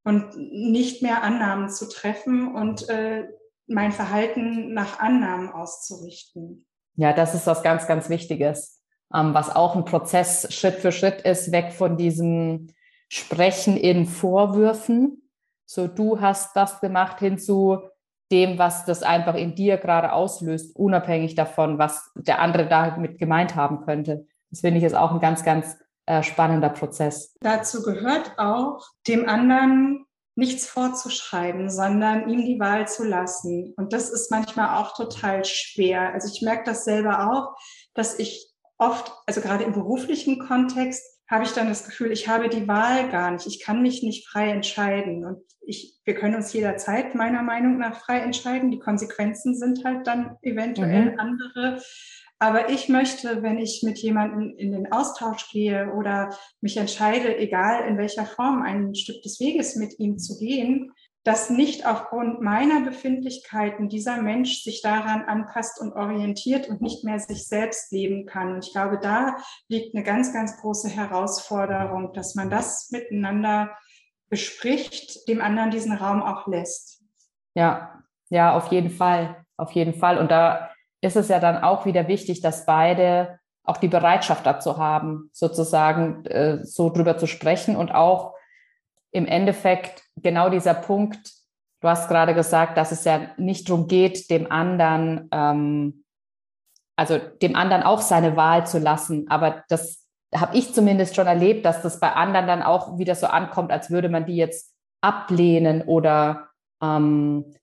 und 0.03 0.38
nicht 0.38 1.01
mehr 1.01 1.23
Annahmen 1.23 1.67
zu 1.67 1.89
treffen 1.89 2.53
und 2.53 2.88
äh, 2.89 3.27
mein 3.65 3.91
Verhalten 3.91 4.75
nach 4.75 4.99
Annahmen 4.99 5.49
auszurichten. 5.49 6.67
Ja, 6.95 7.12
das 7.12 7.33
ist 7.33 7.47
was 7.47 7.63
ganz, 7.63 7.88
ganz 7.88 8.07
Wichtiges, 8.07 8.83
ähm, 9.12 9.33
was 9.33 9.49
auch 9.49 9.75
ein 9.75 9.86
Prozess 9.86 10.53
Schritt 10.53 10.75
für 10.75 10.91
Schritt 10.91 11.21
ist, 11.21 11.51
weg 11.51 11.73
von 11.73 11.97
diesem 11.97 12.67
Sprechen 13.09 13.77
in 13.77 14.05
Vorwürfen, 14.05 15.22
so 15.73 15.88
du 15.88 16.21
hast 16.21 16.55
das 16.55 16.79
gemacht 16.81 17.19
hinzu 17.19 17.79
dem, 18.31 18.57
was 18.57 18.86
das 18.86 19.03
einfach 19.03 19.36
in 19.36 19.55
dir 19.55 19.77
gerade 19.77 20.13
auslöst, 20.13 20.75
unabhängig 20.75 21.36
davon, 21.36 21.77
was 21.77 22.12
der 22.15 22.39
andere 22.39 22.67
damit 22.67 23.19
gemeint 23.19 23.55
haben 23.55 23.81
könnte. 23.86 24.25
Das 24.49 24.62
finde 24.62 24.79
ich 24.79 24.83
ist 24.83 24.95
auch 24.95 25.12
ein 25.12 25.19
ganz, 25.19 25.43
ganz 25.43 25.77
äh, 26.05 26.23
spannender 26.23 26.69
Prozess. 26.69 27.36
Dazu 27.41 27.83
gehört 27.83 28.33
auch, 28.38 28.86
dem 29.07 29.27
anderen 29.27 30.05
nichts 30.36 30.67
vorzuschreiben, 30.67 31.69
sondern 31.69 32.27
ihm 32.27 32.43
die 32.43 32.59
Wahl 32.59 32.88
zu 32.88 33.03
lassen. 33.03 33.73
Und 33.77 33.93
das 33.93 34.09
ist 34.09 34.31
manchmal 34.31 34.81
auch 34.81 34.95
total 34.95 35.45
schwer. 35.45 36.12
Also 36.13 36.27
ich 36.33 36.41
merke 36.41 36.63
das 36.65 36.86
selber 36.86 37.31
auch, 37.31 37.55
dass 37.93 38.17
ich 38.17 38.51
oft, 38.77 39.13
also 39.27 39.41
gerade 39.41 39.63
im 39.63 39.73
beruflichen 39.73 40.39
Kontext, 40.39 41.03
habe 41.33 41.45
ich 41.45 41.53
dann 41.53 41.67
das 41.67 41.85
Gefühl, 41.85 42.11
ich 42.11 42.27
habe 42.27 42.47
die 42.47 42.67
Wahl 42.67 43.09
gar 43.09 43.31
nicht. 43.31 43.47
Ich 43.47 43.59
kann 43.59 43.81
mich 43.81 44.03
nicht 44.03 44.27
frei 44.27 44.49
entscheiden. 44.49 45.25
Und 45.25 45.39
ich, 45.61 45.99
wir 46.05 46.13
können 46.13 46.35
uns 46.35 46.53
jederzeit 46.53 47.15
meiner 47.15 47.41
Meinung 47.41 47.79
nach 47.79 47.99
frei 47.99 48.19
entscheiden. 48.19 48.69
Die 48.69 48.77
Konsequenzen 48.77 49.57
sind 49.57 49.83
halt 49.83 50.05
dann 50.05 50.37
eventuell 50.43 51.13
mhm. 51.13 51.19
andere. 51.19 51.81
Aber 52.37 52.69
ich 52.69 52.87
möchte, 52.87 53.41
wenn 53.41 53.57
ich 53.57 53.81
mit 53.83 53.97
jemandem 53.97 54.55
in 54.57 54.73
den 54.73 54.91
Austausch 54.91 55.49
gehe 55.49 55.91
oder 55.93 56.37
mich 56.61 56.77
entscheide, 56.77 57.35
egal 57.39 57.87
in 57.87 57.97
welcher 57.97 58.25
Form, 58.25 58.61
ein 58.61 58.93
Stück 58.93 59.23
des 59.23 59.39
Weges 59.39 59.75
mit 59.75 59.97
ihm 59.97 60.19
zu 60.19 60.37
gehen, 60.37 60.91
dass 61.23 61.49
nicht 61.49 61.86
aufgrund 61.86 62.41
meiner 62.41 62.81
Befindlichkeiten 62.81 63.88
dieser 63.88 64.21
Mensch 64.21 64.62
sich 64.62 64.81
daran 64.81 65.23
anpasst 65.23 65.79
und 65.79 65.93
orientiert 65.93 66.67
und 66.67 66.81
nicht 66.81 67.05
mehr 67.05 67.19
sich 67.19 67.47
selbst 67.47 67.91
leben 67.93 68.25
kann. 68.25 68.53
Und 68.53 68.65
ich 68.65 68.73
glaube, 68.73 68.99
da 68.99 69.38
liegt 69.69 69.95
eine 69.95 70.03
ganz, 70.03 70.33
ganz 70.33 70.59
große 70.59 70.89
Herausforderung, 70.89 72.12
dass 72.13 72.36
man 72.36 72.49
das 72.49 72.89
miteinander 72.91 73.71
bespricht, 74.29 75.27
dem 75.29 75.41
anderen 75.41 75.71
diesen 75.71 75.93
Raum 75.93 76.21
auch 76.21 76.47
lässt. 76.47 77.01
Ja, 77.55 78.03
ja, 78.29 78.55
auf 78.55 78.67
jeden 78.67 78.89
Fall, 78.89 79.45
auf 79.57 79.71
jeden 79.71 79.93
Fall. 79.93 80.17
Und 80.17 80.29
da 80.29 80.71
ist 81.01 81.15
es 81.15 81.29
ja 81.29 81.39
dann 81.39 81.63
auch 81.63 81.86
wieder 81.86 82.07
wichtig, 82.07 82.41
dass 82.41 82.65
beide 82.65 83.39
auch 83.63 83.77
die 83.77 83.88
Bereitschaft 83.88 84.45
dazu 84.45 84.77
haben, 84.77 85.29
sozusagen 85.31 86.25
äh, 86.25 86.65
so 86.65 86.89
drüber 86.89 87.17
zu 87.17 87.27
sprechen 87.27 87.77
und 87.77 87.93
auch 87.93 88.33
im 89.13 89.26
Endeffekt 89.26 90.04
genau 90.21 90.49
dieser 90.49 90.73
Punkt, 90.73 91.32
du 91.82 91.88
hast 91.88 92.10
gerade 92.10 92.34
gesagt, 92.34 92.78
dass 92.78 92.91
es 92.91 93.04
ja 93.06 93.30
nicht 93.38 93.69
darum 93.69 93.88
geht, 93.88 94.30
dem 94.30 94.52
anderen, 94.52 95.30
ähm, 95.32 96.04
also 96.97 97.17
dem 97.17 97.56
anderen 97.56 97.84
auch 97.84 98.02
seine 98.02 98.36
Wahl 98.36 98.67
zu 98.67 98.80
lassen, 98.80 99.30
aber 99.30 99.63
das 99.69 100.04
habe 100.36 100.58
ich 100.58 100.73
zumindest 100.73 101.15
schon 101.15 101.28
erlebt, 101.28 101.63
dass 101.63 101.84
das 101.84 101.99
bei 101.99 102.12
anderen 102.12 102.47
dann 102.47 102.63
auch 102.63 102.97
wieder 102.97 103.13
so 103.13 103.28
ankommt, 103.28 103.71
als 103.71 103.91
würde 103.91 104.10
man 104.10 104.26
die 104.26 104.36
jetzt 104.36 104.73
ablehnen 105.02 105.84
oder 105.84 106.49
ähm, 106.82 107.54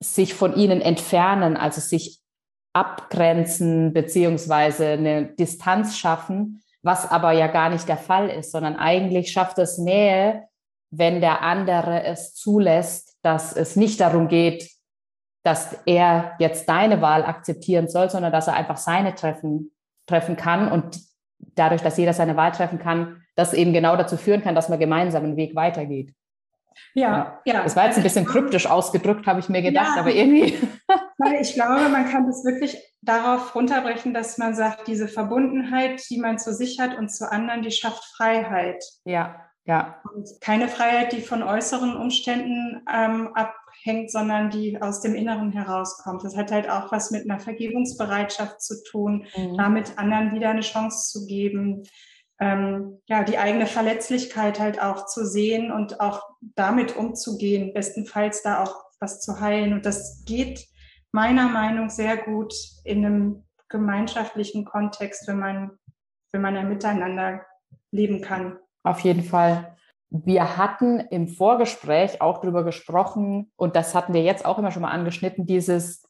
sich 0.00 0.34
von 0.34 0.54
ihnen 0.54 0.80
entfernen, 0.80 1.56
also 1.56 1.80
sich 1.80 2.20
abgrenzen 2.72 3.92
beziehungsweise 3.92 4.90
eine 4.90 5.26
Distanz 5.26 5.98
schaffen 5.98 6.62
was 6.82 7.10
aber 7.10 7.32
ja 7.32 7.46
gar 7.46 7.68
nicht 7.68 7.88
der 7.88 7.96
Fall 7.96 8.28
ist, 8.28 8.52
sondern 8.52 8.76
eigentlich 8.76 9.32
schafft 9.32 9.58
es 9.58 9.78
Nähe, 9.78 10.44
wenn 10.90 11.20
der 11.20 11.42
andere 11.42 12.02
es 12.04 12.34
zulässt, 12.34 13.16
dass 13.22 13.54
es 13.54 13.76
nicht 13.76 14.00
darum 14.00 14.28
geht, 14.28 14.70
dass 15.44 15.76
er 15.86 16.32
jetzt 16.38 16.68
deine 16.68 17.00
Wahl 17.00 17.24
akzeptieren 17.24 17.88
soll, 17.88 18.10
sondern 18.10 18.32
dass 18.32 18.48
er 18.48 18.54
einfach 18.54 18.76
seine 18.76 19.14
treffen, 19.14 19.72
treffen 20.06 20.36
kann 20.36 20.70
und 20.70 21.00
dadurch, 21.38 21.82
dass 21.82 21.96
jeder 21.96 22.12
seine 22.12 22.36
Wahl 22.36 22.52
treffen 22.52 22.78
kann, 22.78 23.22
das 23.36 23.54
eben 23.54 23.72
genau 23.72 23.96
dazu 23.96 24.16
führen 24.16 24.42
kann, 24.42 24.54
dass 24.54 24.68
man 24.68 24.78
gemeinsam 24.78 25.24
einen 25.24 25.36
Weg 25.36 25.54
weitergeht. 25.54 26.14
Ja, 26.94 27.40
ja. 27.44 27.62
Das 27.62 27.76
war 27.76 27.86
jetzt 27.86 27.96
ein 27.96 28.02
bisschen 28.02 28.24
kryptisch 28.24 28.66
ausgedrückt, 28.66 29.26
habe 29.26 29.40
ich 29.40 29.48
mir 29.48 29.62
gedacht, 29.62 29.96
ja, 29.96 30.00
aber 30.00 30.12
irgendwie. 30.12 30.58
ich 31.40 31.54
glaube, 31.54 31.88
man 31.88 32.08
kann 32.08 32.26
das 32.26 32.44
wirklich 32.44 32.76
darauf 33.02 33.54
runterbrechen, 33.54 34.12
dass 34.12 34.38
man 34.38 34.54
sagt, 34.54 34.86
diese 34.86 35.08
Verbundenheit, 35.08 36.02
die 36.10 36.18
man 36.18 36.38
zu 36.38 36.52
sich 36.52 36.80
hat 36.80 36.98
und 36.98 37.10
zu 37.10 37.30
anderen, 37.30 37.62
die 37.62 37.70
schafft 37.70 38.04
Freiheit. 38.16 38.82
Ja, 39.04 39.36
ja. 39.64 40.02
Und 40.12 40.28
keine 40.40 40.68
Freiheit, 40.68 41.12
die 41.12 41.20
von 41.20 41.42
äußeren 41.42 41.96
Umständen 41.96 42.82
ähm, 42.92 43.30
abhängt, 43.34 44.10
sondern 44.10 44.50
die 44.50 44.80
aus 44.80 45.00
dem 45.00 45.14
Inneren 45.14 45.52
herauskommt. 45.52 46.24
Das 46.24 46.36
hat 46.36 46.50
halt 46.50 46.68
auch 46.68 46.90
was 46.90 47.10
mit 47.10 47.28
einer 47.28 47.40
Vergebungsbereitschaft 47.40 48.60
zu 48.60 48.82
tun, 48.82 49.26
mhm. 49.36 49.56
damit 49.56 49.98
anderen 49.98 50.34
wieder 50.34 50.50
eine 50.50 50.62
Chance 50.62 51.10
zu 51.10 51.26
geben, 51.26 51.84
ähm, 52.40 53.00
ja, 53.06 53.22
die 53.22 53.38
eigene 53.38 53.66
Verletzlichkeit 53.66 54.58
halt 54.58 54.82
auch 54.82 55.06
zu 55.06 55.26
sehen 55.26 55.70
und 55.70 56.00
auch 56.00 56.22
damit 56.40 56.96
umzugehen, 56.96 57.74
bestenfalls 57.74 58.42
da 58.42 58.62
auch 58.62 58.82
was 58.98 59.20
zu 59.20 59.40
heilen. 59.40 59.74
Und 59.74 59.84
das 59.84 60.24
geht 60.24 60.66
meiner 61.12 61.48
Meinung 61.48 61.86
nach 61.86 61.90
sehr 61.92 62.16
gut 62.16 62.54
in 62.84 63.04
einem 63.04 63.44
gemeinschaftlichen 63.68 64.64
Kontext, 64.64 65.28
wenn 65.28 65.38
man, 65.38 65.70
wenn 66.32 66.40
man 66.40 66.54
ja 66.54 66.62
miteinander 66.62 67.42
leben 67.90 68.22
kann. 68.22 68.58
Auf 68.82 69.00
jeden 69.00 69.22
Fall. 69.22 69.76
Wir 70.08 70.56
hatten 70.56 70.98
im 70.98 71.28
Vorgespräch 71.28 72.20
auch 72.20 72.40
darüber 72.40 72.64
gesprochen 72.64 73.52
und 73.56 73.76
das 73.76 73.94
hatten 73.94 74.12
wir 74.12 74.22
jetzt 74.22 74.44
auch 74.44 74.58
immer 74.58 74.72
schon 74.72 74.82
mal 74.82 74.90
angeschnitten, 74.90 75.46
dieses 75.46 76.09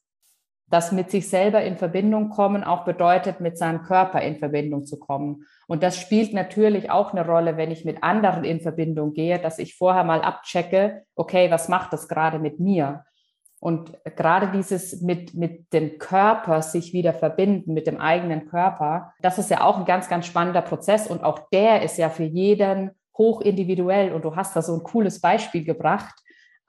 das 0.71 0.93
mit 0.93 1.11
sich 1.11 1.29
selber 1.29 1.63
in 1.63 1.77
Verbindung 1.77 2.31
kommen 2.31 2.63
auch 2.63 2.85
bedeutet, 2.85 3.41
mit 3.41 3.59
seinem 3.59 3.83
Körper 3.83 4.23
in 4.23 4.39
Verbindung 4.39 4.87
zu 4.87 4.99
kommen. 4.99 5.45
Und 5.67 5.83
das 5.83 5.99
spielt 5.99 6.33
natürlich 6.33 6.91
auch 6.91 7.13
eine 7.13 7.27
Rolle, 7.27 7.57
wenn 7.57 7.73
ich 7.73 7.85
mit 7.85 8.03
anderen 8.03 8.45
in 8.45 8.61
Verbindung 8.61 9.13
gehe, 9.13 9.41
dass 9.41 9.59
ich 9.59 9.77
vorher 9.77 10.05
mal 10.05 10.23
abchecke, 10.23 11.03
okay, 11.17 11.51
was 11.51 11.69
macht 11.69 11.93
das 11.93 12.09
gerade 12.09 12.39
mit 12.39 12.61
mir? 12.61 13.05
Und 13.59 13.99
gerade 14.17 14.51
dieses 14.53 15.03
mit, 15.03 15.35
mit 15.35 15.73
dem 15.73 15.99
Körper 15.99 16.63
sich 16.63 16.95
wieder 16.95 17.13
verbinden, 17.13 17.75
mit 17.75 17.87
dem 17.87 18.01
eigenen 18.01 18.47
Körper, 18.49 19.13
das 19.21 19.39
ist 19.39 19.51
ja 19.51 19.63
auch 19.63 19.77
ein 19.77 19.85
ganz, 19.85 20.09
ganz 20.09 20.25
spannender 20.25 20.63
Prozess. 20.63 21.09
Und 21.09 21.23
auch 21.25 21.51
der 21.51 21.83
ist 21.83 21.99
ja 21.99 22.09
für 22.09 22.25
jeden 22.25 22.93
hoch 23.19 23.43
individuell. 23.43 24.13
Und 24.13 24.25
du 24.25 24.35
hast 24.35 24.57
da 24.57 24.63
so 24.63 24.73
ein 24.75 24.83
cooles 24.83 25.21
Beispiel 25.21 25.65
gebracht. 25.65 26.15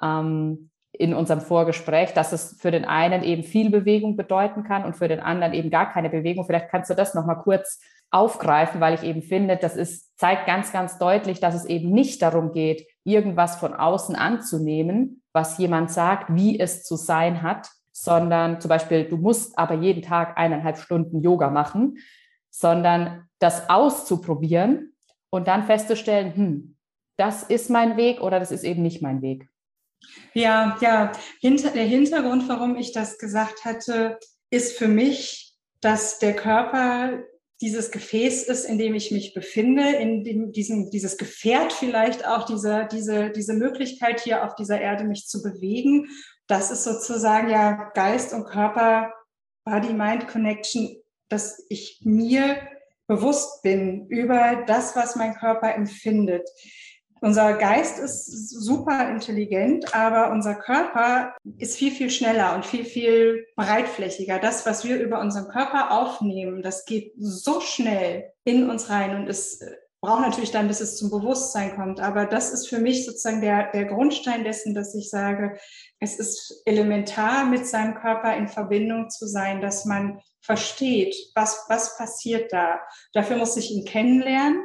Ähm, 0.02 0.71
in 1.02 1.14
unserem 1.14 1.42
Vorgespräch, 1.42 2.14
dass 2.14 2.32
es 2.32 2.58
für 2.60 2.72
den 2.72 2.86
einen 2.86 3.24
eben 3.24 3.44
viel 3.44 3.72
Bewegung 3.72 4.16
bedeuten 4.16 4.64
kann 4.64 4.86
und 4.86 4.96
für 4.96 5.08
den 5.08 5.20
anderen 5.20 5.54
eben 5.54 5.72
gar 5.72 5.92
keine 5.92 6.10
Bewegung. 6.10 6.46
Vielleicht 6.46 6.70
kannst 6.70 6.90
du 6.90 6.94
das 6.94 7.16
nochmal 7.16 7.42
kurz 7.42 7.82
aufgreifen, 8.12 8.80
weil 8.80 8.94
ich 8.94 9.04
eben 9.04 9.22
finde, 9.22 9.58
das 9.58 9.76
ist, 9.76 10.18
zeigt 10.18 10.46
ganz, 10.46 10.72
ganz 10.72 11.00
deutlich, 11.00 11.40
dass 11.40 11.56
es 11.56 11.66
eben 11.66 11.92
nicht 11.92 12.22
darum 12.22 12.52
geht, 12.52 12.86
irgendwas 13.04 13.56
von 13.56 13.74
außen 13.74 14.16
anzunehmen, 14.16 15.24
was 15.34 15.58
jemand 15.58 15.92
sagt, 15.92 16.36
wie 16.36 16.60
es 16.60 16.84
zu 16.84 16.96
sein 16.96 17.42
hat, 17.42 17.70
sondern 17.92 18.62
zum 18.62 18.70
Beispiel, 18.70 19.06
du 19.06 19.18
musst 19.18 19.58
aber 19.58 19.76
jeden 19.76 20.02
Tag 20.02 20.38
eineinhalb 20.38 20.78
Stunden 20.78 21.22
Yoga 21.22 21.50
machen, 21.50 21.98
sondern 22.50 23.28
das 23.40 23.70
auszuprobieren 23.70 24.94
und 25.30 25.48
dann 25.48 25.64
festzustellen, 25.64 26.36
hm, 26.36 26.78
das 27.18 27.44
ist 27.44 27.70
mein 27.70 27.98
Weg 27.98 28.22
oder 28.22 28.40
das 28.40 28.52
ist 28.52 28.64
eben 28.64 28.82
nicht 28.82 29.02
mein 29.02 29.22
Weg. 29.22 29.51
Ja, 30.34 30.78
ja. 30.82 31.12
Hinter, 31.40 31.72
der 31.72 31.84
Hintergrund, 31.84 32.48
warum 32.48 32.76
ich 32.76 32.92
das 32.92 33.18
gesagt 33.18 33.66
hatte, 33.66 34.18
ist 34.50 34.78
für 34.78 34.88
mich, 34.88 35.56
dass 35.82 36.20
der 36.20 36.36
Körper 36.36 37.24
dieses 37.62 37.92
Gefäß 37.92 38.44
ist, 38.44 38.66
in 38.66 38.80
dem 38.80 38.96
ich 38.96 39.12
mich 39.12 39.34
befinde, 39.34 39.88
in 39.92 40.24
dem, 40.24 40.52
diesem, 40.52 40.90
dieses 40.90 41.18
Gefährt 41.18 41.74
vielleicht 41.74 42.26
auch, 42.28 42.46
diese, 42.46 42.88
diese, 42.92 43.30
diese 43.30 43.54
Möglichkeit 43.54 44.20
hier 44.20 44.44
auf 44.44 44.56
dieser 44.56 44.82
Erde 44.82 45.04
mich 45.04 45.28
zu 45.28 45.44
bewegen. 45.44 46.08
Das 46.48 46.72
ist 46.72 46.84
sozusagen 46.84 47.50
ja 47.50 47.92
Geist 47.94 48.34
und 48.34 48.46
Körper, 48.46 49.14
Body-Mind-Connection, 49.64 50.98
dass 51.30 51.64
ich 51.70 52.02
mir 52.04 52.58
bewusst 53.08 53.62
bin 53.62 54.08
über 54.08 54.64
das, 54.66 54.96
was 54.96 55.16
mein 55.16 55.36
Körper 55.36 55.76
empfindet. 55.76 56.50
Unser 57.24 57.54
Geist 57.54 58.00
ist 58.00 58.50
super 58.50 59.08
intelligent, 59.10 59.94
aber 59.94 60.32
unser 60.32 60.56
Körper 60.56 61.36
ist 61.60 61.78
viel, 61.78 61.92
viel 61.92 62.10
schneller 62.10 62.56
und 62.56 62.66
viel, 62.66 62.84
viel 62.84 63.46
breitflächiger. 63.56 64.40
Das, 64.40 64.66
was 64.66 64.84
wir 64.84 65.00
über 65.00 65.20
unseren 65.20 65.48
Körper 65.48 65.92
aufnehmen, 65.92 66.64
das 66.64 66.86
geht 66.86 67.14
so 67.20 67.62
schnell 67.62 68.34
in 68.44 68.68
uns 68.68 68.90
rein 68.90 69.16
und 69.16 69.30
es 69.30 69.60
braucht 70.02 70.22
natürlich 70.22 70.50
dann, 70.50 70.68
bis 70.68 70.82
es 70.82 70.98
zum 70.98 71.12
Bewusstsein 71.12 71.76
kommt. 71.76 72.00
Aber 72.00 72.26
das 72.26 72.52
ist 72.52 72.68
für 72.68 72.80
mich 72.80 73.06
sozusagen 73.06 73.42
der, 73.42 73.72
der 73.72 73.86
Grundstein 73.86 74.44
dessen, 74.44 74.74
dass 74.74 74.96
ich 74.96 75.12
sage, 75.12 75.60
es 76.00 76.18
ist 76.18 76.64
elementar, 76.66 77.46
mit 77.46 77.68
seinem 77.68 77.94
Körper 77.94 78.36
in 78.36 78.48
Verbindung 78.48 79.12
zu 79.12 79.28
sein, 79.28 79.62
dass 79.62 79.86
man 79.86 80.20
versteht, 80.42 81.16
was, 81.36 81.66
was 81.70 81.98
passiert 81.98 82.52
da. 82.52 82.80
Dafür 83.14 83.38
muss 83.38 83.58
ich 83.58 83.70
ihn 83.70 83.86
kennenlernen. 83.86 84.64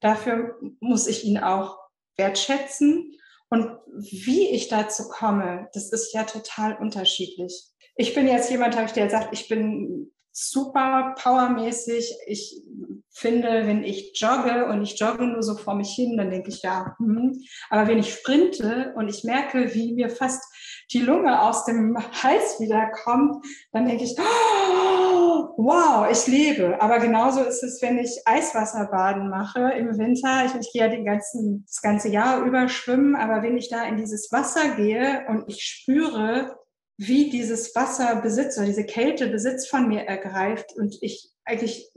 Dafür 0.00 0.58
muss 0.80 1.06
ich 1.06 1.24
ihn 1.24 1.36
auch 1.36 1.76
wertschätzen. 2.18 3.14
Und 3.50 3.70
wie 3.96 4.48
ich 4.48 4.68
dazu 4.68 5.08
komme, 5.08 5.68
das 5.72 5.90
ist 5.90 6.12
ja 6.12 6.24
total 6.24 6.76
unterschiedlich. 6.76 7.64
Ich 7.96 8.14
bin 8.14 8.28
jetzt 8.28 8.50
jemand, 8.50 8.74
dir 8.94 9.04
gesagt, 9.04 9.30
ich 9.32 9.48
bin 9.48 10.12
super 10.32 11.14
powermäßig. 11.18 12.14
Ich 12.26 12.62
finde, 13.10 13.66
wenn 13.66 13.82
ich 13.82 14.12
jogge 14.14 14.66
und 14.66 14.82
ich 14.82 14.98
jogge 15.00 15.26
nur 15.26 15.42
so 15.42 15.56
vor 15.56 15.74
mich 15.74 15.90
hin, 15.90 16.16
dann 16.16 16.30
denke 16.30 16.50
ich, 16.50 16.62
ja, 16.62 16.94
hm. 16.98 17.42
aber 17.70 17.88
wenn 17.88 17.98
ich 17.98 18.12
sprinte 18.12 18.92
und 18.96 19.08
ich 19.08 19.24
merke, 19.24 19.74
wie 19.74 19.94
mir 19.94 20.10
fast 20.10 20.44
die 20.92 21.00
Lunge 21.00 21.42
aus 21.42 21.64
dem 21.64 21.98
Hals 22.22 22.60
wiederkommt, 22.60 23.44
dann 23.72 23.86
denke 23.86 24.04
ich, 24.04 24.16
oh, 24.18 25.48
wow, 25.56 26.08
ich 26.10 26.26
lebe. 26.26 26.80
Aber 26.80 26.98
genauso 26.98 27.42
ist 27.42 27.62
es, 27.62 27.82
wenn 27.82 27.98
ich 27.98 28.22
Eiswasserbaden 28.24 29.28
mache 29.28 29.72
im 29.72 29.98
Winter. 29.98 30.46
Ich, 30.46 30.54
ich 30.54 30.72
gehe 30.72 30.82
ja 30.82 30.88
den 30.88 31.04
ganzen, 31.04 31.64
das 31.66 31.82
ganze 31.82 32.08
Jahr 32.08 32.42
über 32.44 32.68
schwimmen, 32.68 33.16
aber 33.16 33.42
wenn 33.42 33.56
ich 33.56 33.68
da 33.68 33.84
in 33.84 33.96
dieses 33.96 34.32
Wasser 34.32 34.76
gehe 34.76 35.26
und 35.28 35.44
ich 35.48 35.62
spüre, 35.62 36.56
wie 36.96 37.30
dieses 37.30 37.74
Wasser 37.76 38.16
Besitz 38.16 38.56
oder 38.56 38.66
diese 38.66 38.84
Kälte 38.84 39.28
Besitz 39.28 39.68
von 39.68 39.88
mir 39.88 40.02
ergreift 40.02 40.74
und 40.76 40.96
ich 41.00 41.30
eigentlich 41.44 41.90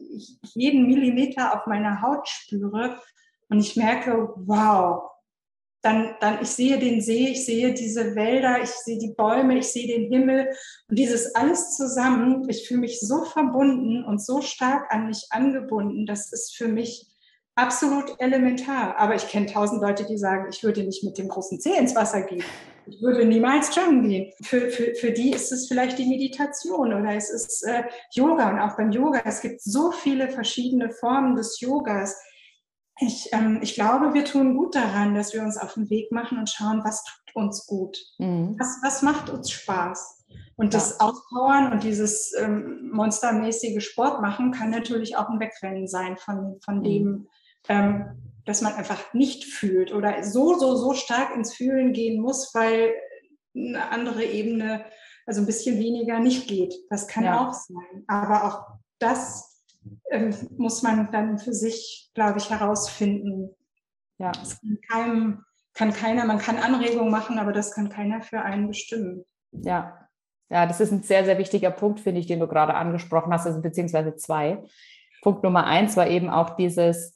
jeden 0.54 0.88
Millimeter 0.88 1.56
auf 1.56 1.66
meiner 1.66 2.02
Haut 2.02 2.28
spüre 2.28 3.00
und 3.50 3.60
ich 3.60 3.76
merke, 3.76 4.30
wow, 4.36 5.11
dann, 5.82 6.16
dann 6.20 6.42
ich 6.42 6.50
sehe 6.50 6.78
den 6.78 7.02
See, 7.02 7.30
ich 7.30 7.46
sehe 7.46 7.74
diese 7.74 8.16
Wälder, 8.16 8.62
ich 8.62 8.70
sehe 8.70 9.00
die 9.00 9.14
Bäume, 9.14 9.58
ich 9.58 9.68
sehe 9.68 9.88
den 9.88 10.12
Himmel 10.12 10.48
und 10.90 11.00
dieses 11.00 11.34
alles 11.34 11.76
zusammen, 11.76 12.48
ich 12.50 12.68
fühle 12.68 12.82
mich 12.82 13.00
so 13.00 13.24
verbunden 13.26 14.04
und 14.06 14.24
so 14.24 14.42
stark 14.42 14.94
an 14.94 15.08
mich 15.08 15.28
angebunden, 15.32 16.06
das 16.06 16.32
ist 16.32 16.56
für 16.56 16.68
mich 16.68 17.12
absolut 17.56 18.16
elementar. 18.20 18.98
Aber 18.98 19.16
ich 19.16 19.28
kenne 19.28 19.48
tausend 19.48 19.82
Leute, 19.82 20.06
die 20.06 20.18
sagen, 20.18 20.48
ich 20.52 20.64
würde 20.64 20.84
nicht 20.84 21.04
mit 21.04 21.18
dem 21.18 21.28
großen 21.28 21.60
Zeh 21.60 21.78
ins 21.78 21.96
Wasser 21.96 22.22
gehen. 22.22 22.44
Ich 22.88 23.02
würde 23.02 23.26
niemals 23.26 23.76
joggen 23.76 24.08
gehen. 24.08 24.32
Für, 24.42 24.70
für, 24.70 24.96
für 24.96 25.12
die 25.12 25.32
ist 25.32 25.52
es 25.52 25.68
vielleicht 25.68 26.00
die 26.00 26.08
Meditation 26.08 26.94
oder 26.94 27.16
es 27.16 27.30
ist 27.30 27.64
äh, 27.64 27.84
Yoga. 28.14 28.50
Und 28.50 28.60
auch 28.60 28.76
beim 28.76 28.92
Yoga, 28.92 29.22
es 29.26 29.42
gibt 29.42 29.62
so 29.62 29.92
viele 29.92 30.30
verschiedene 30.30 30.90
Formen 30.90 31.36
des 31.36 31.60
Yogas. 31.60 32.20
Ich, 33.02 33.30
ähm, 33.32 33.60
ich 33.64 33.74
glaube, 33.74 34.14
wir 34.14 34.26
tun 34.26 34.56
gut 34.56 34.76
daran, 34.76 35.16
dass 35.16 35.34
wir 35.34 35.42
uns 35.42 35.58
auf 35.58 35.74
den 35.74 35.90
Weg 35.90 36.12
machen 36.12 36.38
und 36.38 36.50
schauen, 36.50 36.84
was 36.84 37.04
tut 37.04 37.36
uns 37.36 37.66
gut. 37.66 37.98
Mhm. 38.20 38.56
Was, 38.60 38.80
was 38.84 39.02
macht 39.02 39.30
uns 39.30 39.50
Spaß? 39.50 40.24
Und 40.56 40.76
das 40.76 40.98
ja. 41.00 41.08
Auspowern 41.08 41.72
und 41.72 41.84
dieses 41.84 42.32
ähm, 42.38 42.92
monstermäßige 42.94 43.84
Sport 43.84 44.22
machen 44.22 44.52
kann 44.52 44.70
natürlich 44.70 45.18
auch 45.18 45.30
ein 45.30 45.40
Wegrennen 45.40 45.88
sein 45.88 46.18
von, 46.18 46.60
von 46.64 46.80
mhm. 46.80 46.84
dem, 46.84 47.28
ähm, 47.68 48.06
dass 48.46 48.62
man 48.62 48.74
einfach 48.74 49.14
nicht 49.14 49.46
fühlt 49.46 49.92
oder 49.92 50.24
so, 50.24 50.60
so, 50.60 50.76
so 50.76 50.94
stark 50.94 51.36
ins 51.36 51.56
Fühlen 51.56 51.94
gehen 51.94 52.22
muss, 52.22 52.54
weil 52.54 52.94
eine 53.56 53.90
andere 53.90 54.24
Ebene, 54.24 54.86
also 55.26 55.42
ein 55.42 55.48
bisschen 55.48 55.80
weniger 55.80 56.20
nicht 56.20 56.48
geht. 56.48 56.76
Das 56.92 57.08
kann 57.08 57.24
ja. 57.24 57.48
auch 57.48 57.54
sein. 57.54 58.04
Aber 58.08 58.44
auch 58.46 58.78
das 59.00 59.51
muss 60.58 60.84
man 60.84 61.12
dann 61.12 61.38
für 61.40 61.54
sich, 61.54 62.10
glaube 62.14 62.38
ich, 62.38 62.50
herausfinden. 62.50 63.56
Ja. 64.18 64.32
Das 64.32 64.60
kann, 64.60 64.80
keinem, 64.90 65.44
kann 65.74 65.94
keiner, 65.94 66.26
man 66.26 66.38
kann 66.38 66.58
Anregungen 66.58 67.12
machen, 67.12 67.40
aber 67.40 67.54
das 67.54 67.74
kann 67.74 67.90
keiner 67.90 68.22
für 68.22 68.42
einen 68.42 68.68
bestimmen. 68.68 69.26
Ja. 69.52 69.98
Ja, 70.50 70.66
das 70.66 70.82
ist 70.82 70.92
ein 70.92 71.02
sehr, 71.02 71.24
sehr 71.24 71.38
wichtiger 71.38 71.72
Punkt, 71.72 72.02
finde 72.02 72.20
ich, 72.20 72.28
den 72.28 72.42
du 72.42 72.48
gerade 72.48 72.74
angesprochen 72.74 73.32
hast, 73.32 73.48
also 73.48 73.62
beziehungsweise 73.62 74.18
zwei. 74.18 74.62
Punkt 75.22 75.44
Nummer 75.44 75.66
eins 75.66 75.96
war 75.96 76.08
eben 76.08 76.30
auch 76.30 76.58
dieses, 76.58 77.16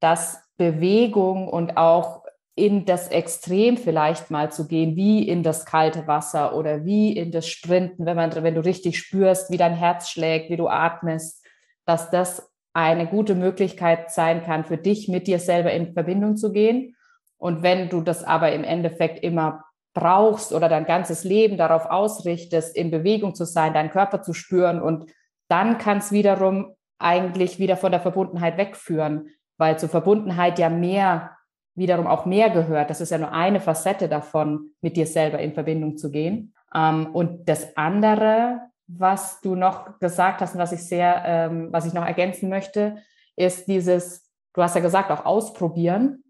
dass 0.00 0.42
Bewegung 0.56 1.48
und 1.48 1.76
auch 1.76 2.22
in 2.54 2.84
das 2.84 3.08
Extrem 3.08 3.76
vielleicht 3.76 4.30
mal 4.30 4.50
zu 4.50 4.66
gehen, 4.66 4.96
wie 4.96 5.26
in 5.26 5.42
das 5.42 5.66
kalte 5.66 6.06
Wasser 6.06 6.54
oder 6.54 6.84
wie 6.84 7.16
in 7.16 7.30
das 7.30 7.46
Sprinten, 7.46 8.06
wenn, 8.06 8.16
man, 8.16 8.34
wenn 8.42 8.54
du 8.54 8.64
richtig 8.64 8.98
spürst, 8.98 9.50
wie 9.50 9.56
dein 9.56 9.74
Herz 9.74 10.08
schlägt, 10.08 10.50
wie 10.50 10.56
du 10.56 10.68
atmest, 10.68 11.41
dass 11.84 12.10
das 12.10 12.50
eine 12.72 13.06
gute 13.06 13.34
Möglichkeit 13.34 14.10
sein 14.10 14.42
kann, 14.42 14.64
für 14.64 14.78
dich 14.78 15.08
mit 15.08 15.26
dir 15.26 15.38
selber 15.38 15.72
in 15.72 15.92
Verbindung 15.92 16.36
zu 16.36 16.52
gehen. 16.52 16.96
Und 17.36 17.62
wenn 17.62 17.88
du 17.88 18.00
das 18.00 18.24
aber 18.24 18.52
im 18.52 18.64
Endeffekt 18.64 19.22
immer 19.22 19.64
brauchst 19.94 20.52
oder 20.52 20.68
dein 20.68 20.86
ganzes 20.86 21.24
Leben 21.24 21.56
darauf 21.58 21.86
ausrichtest, 21.86 22.74
in 22.74 22.90
Bewegung 22.90 23.34
zu 23.34 23.44
sein, 23.44 23.74
deinen 23.74 23.90
Körper 23.90 24.22
zu 24.22 24.32
spüren 24.32 24.80
und 24.80 25.10
dann 25.48 25.76
kann 25.76 25.98
es 25.98 26.12
wiederum 26.12 26.74
eigentlich 26.98 27.58
wieder 27.58 27.76
von 27.76 27.92
der 27.92 28.00
Verbundenheit 28.00 28.56
wegführen, 28.56 29.28
weil 29.58 29.78
zur 29.78 29.90
Verbundenheit 29.90 30.58
ja 30.58 30.70
mehr, 30.70 31.36
wiederum 31.74 32.06
auch 32.06 32.24
mehr 32.24 32.48
gehört. 32.50 32.90
Das 32.90 33.00
ist 33.00 33.10
ja 33.10 33.18
nur 33.18 33.32
eine 33.32 33.60
Facette 33.60 34.08
davon, 34.08 34.70
mit 34.80 34.96
dir 34.96 35.06
selber 35.06 35.38
in 35.40 35.52
Verbindung 35.52 35.98
zu 35.98 36.10
gehen. 36.10 36.54
Ähm, 36.74 37.08
und 37.12 37.48
das 37.48 37.76
andere, 37.76 38.60
was 38.86 39.40
du 39.40 39.54
noch 39.54 39.98
gesagt 39.98 40.40
hast 40.40 40.54
und 40.54 40.60
was 40.60 40.72
ich 40.72 40.86
sehr, 40.86 41.22
ähm, 41.24 41.68
was 41.70 41.86
ich 41.86 41.92
noch 41.92 42.04
ergänzen 42.04 42.48
möchte, 42.48 42.96
ist 43.36 43.68
dieses, 43.68 44.30
du 44.54 44.62
hast 44.62 44.74
ja 44.74 44.80
gesagt, 44.80 45.10
auch 45.10 45.24
ausprobieren 45.24 46.24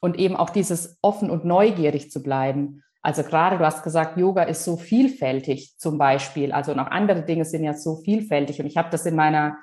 und 0.00 0.18
eben 0.18 0.36
auch 0.36 0.50
dieses 0.50 0.98
offen 1.02 1.30
und 1.30 1.44
neugierig 1.44 2.10
zu 2.10 2.22
bleiben. 2.22 2.82
Also 3.02 3.22
gerade, 3.22 3.58
du 3.58 3.64
hast 3.64 3.82
gesagt, 3.82 4.16
Yoga 4.16 4.42
ist 4.42 4.64
so 4.64 4.76
vielfältig 4.76 5.76
zum 5.78 5.98
Beispiel. 5.98 6.52
Also 6.52 6.74
noch 6.74 6.88
andere 6.88 7.22
Dinge 7.22 7.44
sind 7.44 7.64
ja 7.64 7.74
so 7.74 7.96
vielfältig. 7.96 8.60
Und 8.60 8.66
ich 8.66 8.76
habe 8.76 8.90
das 8.90 9.06
in 9.06 9.14
meiner 9.16 9.56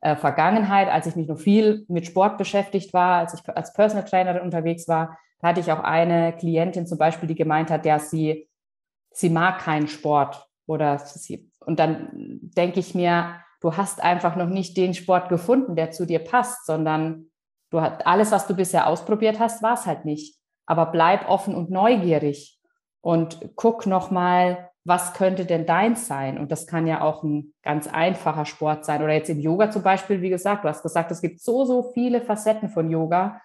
äh, 0.00 0.16
Vergangenheit, 0.16 0.88
als 0.88 1.06
ich 1.06 1.16
mich 1.16 1.28
noch 1.28 1.38
viel 1.38 1.84
mit 1.88 2.06
Sport 2.06 2.38
beschäftigt 2.38 2.92
war, 2.92 3.18
als 3.18 3.34
ich 3.34 3.48
als 3.48 3.72
Personal 3.72 4.04
Trainerin 4.04 4.42
unterwegs 4.42 4.88
war, 4.88 5.18
da 5.40 5.48
hatte 5.48 5.60
ich 5.60 5.70
auch 5.70 5.80
eine 5.80 6.32
Klientin 6.36 6.86
zum 6.86 6.98
Beispiel, 6.98 7.28
die 7.28 7.34
gemeint 7.34 7.70
hat, 7.70 7.86
ja, 7.86 7.98
sie, 7.98 8.48
sie 9.12 9.30
mag 9.30 9.60
keinen 9.60 9.88
Sport 9.88 10.48
oder 10.66 10.98
sie, 10.98 11.47
und 11.68 11.78
dann 11.78 12.08
denke 12.56 12.80
ich 12.80 12.94
mir, 12.94 13.34
du 13.60 13.76
hast 13.76 14.02
einfach 14.02 14.36
noch 14.36 14.48
nicht 14.48 14.74
den 14.78 14.94
Sport 14.94 15.28
gefunden, 15.28 15.76
der 15.76 15.90
zu 15.90 16.06
dir 16.06 16.18
passt, 16.18 16.64
sondern 16.64 17.26
du 17.70 17.82
hast 17.82 18.06
alles, 18.06 18.32
was 18.32 18.46
du 18.46 18.56
bisher 18.56 18.86
ausprobiert 18.86 19.38
hast, 19.38 19.62
war 19.62 19.74
es 19.74 19.84
halt 19.84 20.06
nicht. 20.06 20.36
Aber 20.64 20.86
bleib 20.86 21.28
offen 21.28 21.54
und 21.54 21.70
neugierig 21.70 22.58
und 23.02 23.50
guck 23.54 23.84
nochmal, 23.84 24.70
was 24.84 25.12
könnte 25.12 25.44
denn 25.44 25.66
deins 25.66 26.06
sein? 26.06 26.38
Und 26.38 26.50
das 26.50 26.66
kann 26.66 26.86
ja 26.86 27.02
auch 27.02 27.22
ein 27.22 27.52
ganz 27.62 27.86
einfacher 27.86 28.46
Sport 28.46 28.86
sein. 28.86 29.02
Oder 29.02 29.12
jetzt 29.12 29.28
im 29.28 29.38
Yoga 29.38 29.70
zum 29.70 29.82
Beispiel, 29.82 30.22
wie 30.22 30.30
gesagt, 30.30 30.64
du 30.64 30.68
hast 30.68 30.82
gesagt, 30.82 31.10
es 31.10 31.20
gibt 31.20 31.40
so, 31.40 31.66
so 31.66 31.92
viele 31.92 32.22
Facetten 32.22 32.70
von 32.70 32.90
Yoga. 32.90 33.42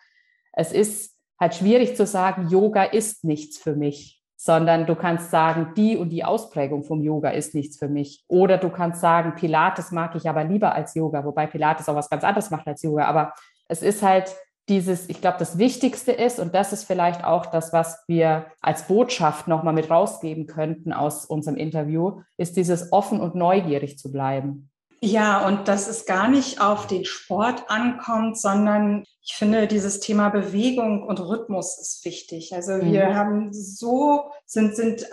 Es 0.54 0.72
ist 0.72 1.20
halt 1.38 1.56
schwierig 1.56 1.98
zu 1.98 2.06
sagen, 2.06 2.48
Yoga 2.48 2.84
ist 2.84 3.26
nichts 3.26 3.58
für 3.58 3.76
mich, 3.76 4.23
sondern 4.46 4.86
du 4.86 4.96
kannst 4.96 5.32
sagen, 5.32 5.74
die 5.78 5.96
und 5.96 6.10
die 6.10 6.26
Ausprägung 6.26 6.84
vom 6.84 7.02
Yoga 7.02 7.30
ist 7.30 7.56
nichts 7.56 7.78
für 7.78 7.88
mich. 7.88 8.26
Oder 8.28 8.58
du 8.58 8.70
kannst 8.70 9.00
sagen, 9.00 9.36
Pilates 9.36 9.92
mag 9.92 10.16
ich 10.16 10.28
aber 10.28 10.44
lieber 10.44 10.76
als 10.76 10.96
Yoga, 10.96 11.24
wobei 11.24 11.48
Pilates 11.48 11.88
auch 11.88 11.96
was 11.96 12.10
ganz 12.10 12.26
anderes 12.26 12.50
macht 12.50 12.68
als 12.68 12.82
Yoga. 12.82 13.06
Aber 13.06 13.34
es 13.70 13.82
ist 13.82 14.04
halt 14.04 14.36
dieses, 14.68 15.08
ich 15.08 15.22
glaube, 15.22 15.38
das 15.40 15.58
Wichtigste 15.58 16.12
ist, 16.12 16.42
und 16.42 16.54
das 16.54 16.74
ist 16.74 16.84
vielleicht 16.84 17.24
auch 17.24 17.46
das, 17.46 17.72
was 17.72 18.04
wir 18.10 18.48
als 18.60 18.86
Botschaft 18.86 19.48
nochmal 19.48 19.74
mit 19.74 19.90
rausgeben 19.90 20.46
könnten 20.46 20.92
aus 20.92 21.24
unserem 21.26 21.56
Interview, 21.56 22.20
ist 22.36 22.58
dieses 22.58 22.92
offen 22.92 23.22
und 23.22 23.36
neugierig 23.36 23.98
zu 23.98 24.12
bleiben. 24.12 24.70
Ja, 25.06 25.46
und 25.46 25.68
dass 25.68 25.90
es 25.90 26.06
gar 26.06 26.30
nicht 26.30 26.62
auf 26.62 26.88
den 26.88 27.04
Sport 27.04 27.70
ankommt, 27.70 28.40
sondern 28.40 29.04
ich 29.22 29.34
finde, 29.34 29.68
dieses 29.68 30.00
Thema 30.00 30.30
Bewegung 30.30 31.04
und 31.04 31.20
Rhythmus 31.20 31.78
ist 31.78 32.06
wichtig. 32.06 32.54
Also 32.56 32.80
wir 32.82 33.10
mhm. 33.10 33.14
haben 33.14 33.54
so, 33.54 34.32
sind, 34.46 34.78
sind 34.78 35.06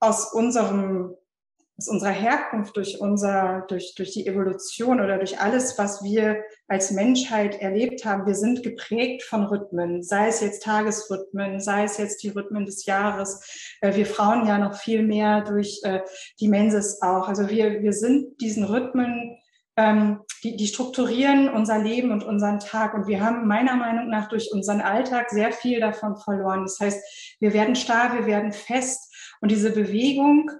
aus 0.00 0.34
unserem 0.34 1.14
aus 1.78 1.86
unserer 1.86 2.10
Herkunft, 2.10 2.76
durch 2.76 3.00
unser, 3.00 3.64
durch, 3.68 3.94
durch 3.94 4.10
die 4.10 4.26
Evolution 4.26 5.00
oder 5.00 5.16
durch 5.16 5.40
alles, 5.40 5.78
was 5.78 6.02
wir 6.02 6.42
als 6.66 6.90
Menschheit 6.90 7.60
erlebt 7.60 8.04
haben, 8.04 8.26
wir 8.26 8.34
sind 8.34 8.64
geprägt 8.64 9.22
von 9.22 9.44
Rhythmen, 9.44 10.02
sei 10.02 10.26
es 10.26 10.40
jetzt 10.40 10.64
Tagesrhythmen, 10.64 11.60
sei 11.60 11.84
es 11.84 11.96
jetzt 11.96 12.24
die 12.24 12.30
Rhythmen 12.30 12.66
des 12.66 12.84
Jahres. 12.84 13.76
Äh, 13.80 13.94
wir 13.94 14.06
Frauen 14.06 14.46
ja 14.48 14.58
noch 14.58 14.74
viel 14.74 15.04
mehr 15.04 15.42
durch 15.42 15.80
äh, 15.84 16.00
die 16.40 16.48
Menses 16.48 17.00
auch. 17.00 17.28
Also 17.28 17.48
wir, 17.48 17.80
wir 17.80 17.92
sind 17.92 18.40
diesen 18.40 18.64
Rhythmen, 18.64 19.38
ähm, 19.76 20.18
die, 20.42 20.56
die 20.56 20.66
strukturieren 20.66 21.48
unser 21.48 21.78
Leben 21.78 22.10
und 22.10 22.24
unseren 22.24 22.58
Tag. 22.58 22.94
Und 22.94 23.06
wir 23.06 23.20
haben 23.20 23.46
meiner 23.46 23.76
Meinung 23.76 24.10
nach 24.10 24.28
durch 24.28 24.52
unseren 24.52 24.80
Alltag 24.80 25.30
sehr 25.30 25.52
viel 25.52 25.78
davon 25.78 26.16
verloren. 26.16 26.62
Das 26.62 26.80
heißt, 26.80 27.36
wir 27.38 27.52
werden 27.52 27.76
starr, 27.76 28.14
wir 28.18 28.26
werden 28.26 28.50
fest. 28.50 29.14
Und 29.40 29.52
diese 29.52 29.70
Bewegung 29.70 30.50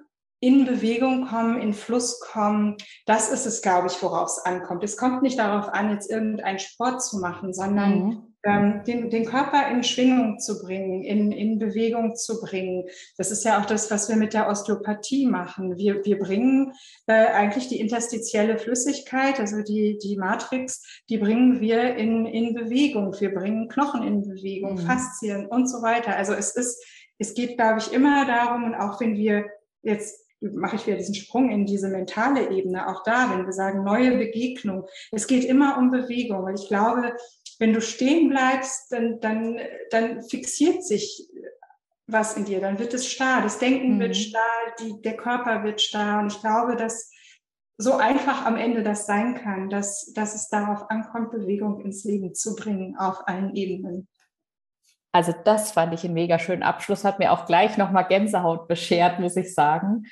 in 0.40 0.64
Bewegung 0.64 1.26
kommen, 1.26 1.60
in 1.60 1.72
Fluss 1.72 2.20
kommen, 2.20 2.76
das 3.06 3.30
ist 3.30 3.46
es, 3.46 3.60
glaube 3.60 3.88
ich, 3.88 4.00
worauf 4.02 4.28
es 4.28 4.38
ankommt. 4.44 4.84
Es 4.84 4.96
kommt 4.96 5.22
nicht 5.22 5.38
darauf 5.38 5.68
an, 5.68 5.90
jetzt 5.90 6.10
irgendeinen 6.10 6.60
Sport 6.60 7.02
zu 7.02 7.18
machen, 7.18 7.52
sondern 7.52 8.04
mhm. 8.04 8.34
ähm, 8.44 8.82
den, 8.86 9.10
den 9.10 9.24
Körper 9.24 9.68
in 9.68 9.82
Schwingung 9.82 10.38
zu 10.38 10.60
bringen, 10.60 11.02
in, 11.02 11.32
in 11.32 11.58
Bewegung 11.58 12.14
zu 12.14 12.40
bringen. 12.40 12.84
Das 13.16 13.32
ist 13.32 13.44
ja 13.44 13.60
auch 13.60 13.66
das, 13.66 13.90
was 13.90 14.08
wir 14.08 14.14
mit 14.14 14.32
der 14.32 14.48
Osteopathie 14.48 15.26
machen. 15.26 15.76
Wir, 15.76 16.04
wir 16.04 16.20
bringen 16.20 16.72
äh, 17.08 17.26
eigentlich 17.26 17.66
die 17.66 17.80
interstitielle 17.80 18.58
Flüssigkeit, 18.58 19.40
also 19.40 19.62
die, 19.62 19.98
die 19.98 20.16
Matrix, 20.16 21.02
die 21.08 21.18
bringen 21.18 21.60
wir 21.60 21.96
in, 21.96 22.26
in 22.26 22.54
Bewegung. 22.54 23.12
Wir 23.18 23.34
bringen 23.34 23.68
Knochen 23.68 24.04
in 24.04 24.22
Bewegung, 24.22 24.74
mhm. 24.74 24.86
Faszien 24.86 25.46
und 25.46 25.68
so 25.68 25.82
weiter. 25.82 26.14
Also 26.14 26.32
es 26.34 26.54
ist, 26.54 26.80
es 27.18 27.34
geht, 27.34 27.56
glaube 27.56 27.80
ich, 27.80 27.92
immer 27.92 28.24
darum, 28.24 28.62
und 28.62 28.76
auch 28.76 29.00
wenn 29.00 29.16
wir 29.16 29.46
jetzt 29.82 30.27
mache 30.40 30.76
ich 30.76 30.86
wieder 30.86 30.96
diesen 30.96 31.14
Sprung 31.14 31.50
in 31.50 31.66
diese 31.66 31.88
mentale 31.88 32.50
Ebene. 32.50 32.88
Auch 32.88 33.02
da, 33.02 33.30
wenn 33.30 33.44
wir 33.44 33.52
sagen 33.52 33.84
neue 33.84 34.16
Begegnung, 34.16 34.86
es 35.10 35.26
geht 35.26 35.44
immer 35.44 35.78
um 35.78 35.90
Bewegung, 35.90 36.44
weil 36.44 36.54
ich 36.54 36.68
glaube, 36.68 37.14
wenn 37.58 37.72
du 37.72 37.80
stehen 37.80 38.28
bleibst, 38.28 38.92
dann, 38.92 39.20
dann, 39.20 39.58
dann 39.90 40.22
fixiert 40.22 40.84
sich 40.84 41.28
was 42.06 42.36
in 42.36 42.46
dir, 42.46 42.60
dann 42.60 42.78
wird 42.78 42.94
es 42.94 43.06
starr, 43.06 43.42
das 43.42 43.58
Denken 43.58 43.96
mhm. 43.96 44.00
wird 44.00 44.16
starr, 44.16 44.74
die, 44.80 45.00
der 45.02 45.16
Körper 45.16 45.62
wird 45.64 45.80
starr. 45.80 46.20
Und 46.20 46.32
ich 46.32 46.40
glaube, 46.40 46.74
dass 46.76 47.10
so 47.76 47.94
einfach 47.94 48.44
am 48.44 48.56
Ende 48.56 48.82
das 48.82 49.06
sein 49.06 49.34
kann, 49.34 49.70
dass, 49.70 50.12
dass 50.14 50.34
es 50.34 50.48
darauf 50.48 50.90
ankommt, 50.90 51.30
Bewegung 51.30 51.80
ins 51.80 52.04
Leben 52.04 52.34
zu 52.34 52.56
bringen 52.56 52.96
auf 52.98 53.28
allen 53.28 53.54
Ebenen. 53.54 54.08
Also 55.12 55.32
das 55.44 55.72
fand 55.72 55.94
ich 55.94 56.04
einen 56.04 56.14
mega 56.14 56.38
schönen 56.38 56.62
Abschluss, 56.62 57.04
hat 57.04 57.18
mir 57.18 57.32
auch 57.32 57.46
gleich 57.46 57.78
nochmal 57.78 58.06
Gänsehaut 58.06 58.68
beschert, 58.68 59.20
muss 59.20 59.36
ich 59.36 59.54
sagen 59.54 60.04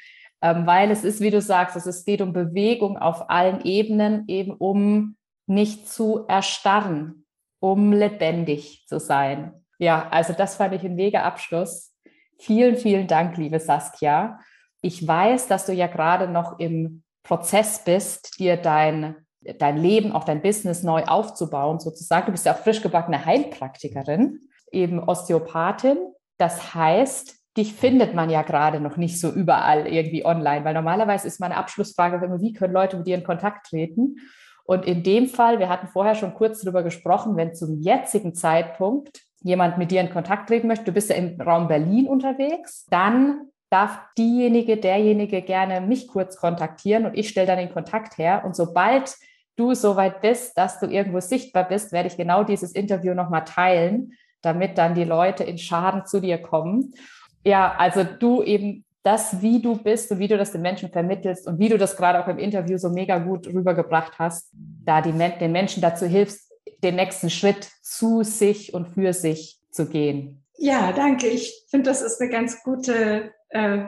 ähm, 0.43 0.67
weil 0.67 0.91
es 0.91 1.05
ist, 1.05 1.21
wie 1.21 1.31
du 1.31 1.41
sagst, 1.41 1.77
es 1.77 2.05
geht 2.05 2.21
um 2.21 2.33
Bewegung 2.33 2.99
auf 2.99 3.31
allen 3.31 3.63
Ebenen, 3.65 4.25
eben 4.29 4.53
um 4.53 5.17
nicht 5.47 5.89
zu 5.89 6.27
erstarren, 6.29 7.27
um 7.61 7.93
lebendig 7.93 8.85
zu 8.87 9.01
sein. 9.01 9.53
Ja, 9.79 10.09
also 10.11 10.33
das 10.33 10.57
fand 10.57 10.75
ich 10.75 10.85
ein 10.85 10.95
mega 10.95 11.23
Abschluss. 11.23 11.95
Vielen, 12.39 12.77
vielen 12.77 13.07
Dank, 13.07 13.37
liebe 13.37 13.61
Saskia. 13.61 14.41
Ich 14.83 15.07
weiß, 15.07 15.49
dass 15.49 15.67
du 15.67 15.73
ja 15.73 15.87
gerade 15.87 16.29
noch 16.29 16.59
im 16.59 17.03
Prozess 17.23 17.83
bist, 17.85 18.39
dir 18.39 18.57
dein, 18.57 19.17
dein 19.59 19.79
Leben, 19.79 20.13
auch 20.13 20.25
dein 20.25 20.43
Business 20.43 20.83
neu 20.83 21.05
aufzubauen, 21.05 21.81
sozusagen. 21.81 22.27
Du 22.27 22.33
bist 22.33 22.47
ja 22.47 22.55
auch 22.55 22.59
frisch 22.59 22.83
gebackene 22.83 23.25
Heilpraktikerin, 23.25 24.41
eben 24.73 24.99
Osteopathin. 24.99 25.99
Das 26.39 26.75
heißt, 26.75 27.37
dich 27.57 27.73
findet 27.73 28.15
man 28.15 28.31
ja 28.31 28.43
gerade 28.43 28.81
noch 28.81 28.97
nicht 28.97 29.21
so 29.21 29.31
überall 29.31 29.87
irgendwie 29.87 30.25
online, 30.25 30.65
weil 30.65 30.75
normalerweise 30.75 31.27
ist 31.27 31.41
meine 31.41 31.57
Abschlussfrage 31.57 32.25
immer, 32.25 32.41
wie 32.41 32.53
können 32.53 32.75
Leute 32.75 32.97
mit 32.97 33.07
dir 33.07 33.17
in 33.17 33.25
Kontakt 33.25 33.67
treten? 33.67 34.17
Und 34.65 34.85
in 34.85 35.03
dem 35.03 35.29
Fall, 35.29 35.59
wir 35.59 35.69
hatten 35.69 35.87
vorher 35.87 36.15
schon 36.15 36.35
kurz 36.35 36.61
darüber 36.61 36.83
gesprochen, 36.83 37.37
wenn 37.37 37.55
zum 37.55 37.81
jetzigen 37.81 38.35
Zeitpunkt 38.35 39.23
jemand 39.43 39.79
mit 39.79 39.91
dir 39.91 40.01
in 40.01 40.11
Kontakt 40.11 40.49
treten 40.49 40.67
möchte, 40.67 40.87
du 40.87 40.93
bist 40.93 41.09
ja 41.09 41.17
im 41.17 41.41
Raum 41.41 41.69
Berlin 41.69 42.09
unterwegs, 42.09 42.85
dann 42.91 43.49
darf 43.71 44.01
diejenige, 44.19 44.77
derjenige 44.77 45.43
gerne 45.43 45.81
mich 45.81 46.09
kurz 46.09 46.37
kontaktieren 46.37 47.07
und 47.07 47.17
ich 47.17 47.29
stelle 47.29 47.47
dann 47.47 47.59
den 47.59 47.73
Kontakt 47.73 48.19
her. 48.19 48.43
Und 48.45 48.57
sobald 48.57 49.17
du 49.57 49.75
soweit 49.75 50.21
bist, 50.21 50.57
dass 50.59 50.79
du 50.81 50.87
irgendwo 50.87 51.21
sichtbar 51.21 51.65
bist, 51.65 51.93
werde 51.93 52.09
ich 52.09 52.17
genau 52.17 52.45
dieses 52.45 52.73
Interview 52.73 53.15
nochmal 53.15 53.45
teilen, 53.45 54.13
damit 54.47 54.79
dann 54.79 54.95
die 54.95 55.05
Leute 55.05 55.45
in 55.45 55.59
Schaden 55.59 56.07
zu 56.07 56.21
dir 56.21 56.39
kommen 56.39 56.95
ja, 57.47 57.77
also 57.79 58.03
du 58.03 58.43
eben 58.43 58.85
das, 59.05 59.41
wie 59.41 59.63
du 59.63 59.77
bist 59.77 60.11
und 60.11 60.19
wie 60.19 60.27
du 60.27 60.37
das 60.37 60.51
den 60.51 60.63
Menschen 60.63 60.91
vermittelst 60.91 61.47
und 61.47 61.61
wie 61.61 61.69
du 61.69 61.79
das 61.79 61.97
gerade 61.97 62.23
auch 62.23 62.27
im 62.27 62.39
Interview 62.39 62.77
so 62.77 62.91
mega 62.91 63.19
gut 63.19 63.47
rübergebracht 63.47 64.19
hast, 64.19 64.51
da 64.53 65.01
die, 65.01 65.13
den 65.13 65.53
Menschen 65.53 65.81
dazu 65.81 66.07
hilfst, 66.07 66.53
den 66.83 66.97
nächsten 66.97 67.31
Schritt 67.31 67.71
zu 67.83 68.25
sich 68.25 68.75
und 68.75 68.89
für 68.89 69.13
sich 69.13 69.61
zu 69.71 69.89
gehen. 69.89 70.45
Ja, 70.59 70.91
danke. 70.91 71.29
Ich 71.29 71.67
finde, 71.71 71.89
das 71.89 72.03
ist 72.03 72.21
eine 72.21 72.31
ganz 72.31 72.65
gute 72.65 73.33
äh, 73.51 73.85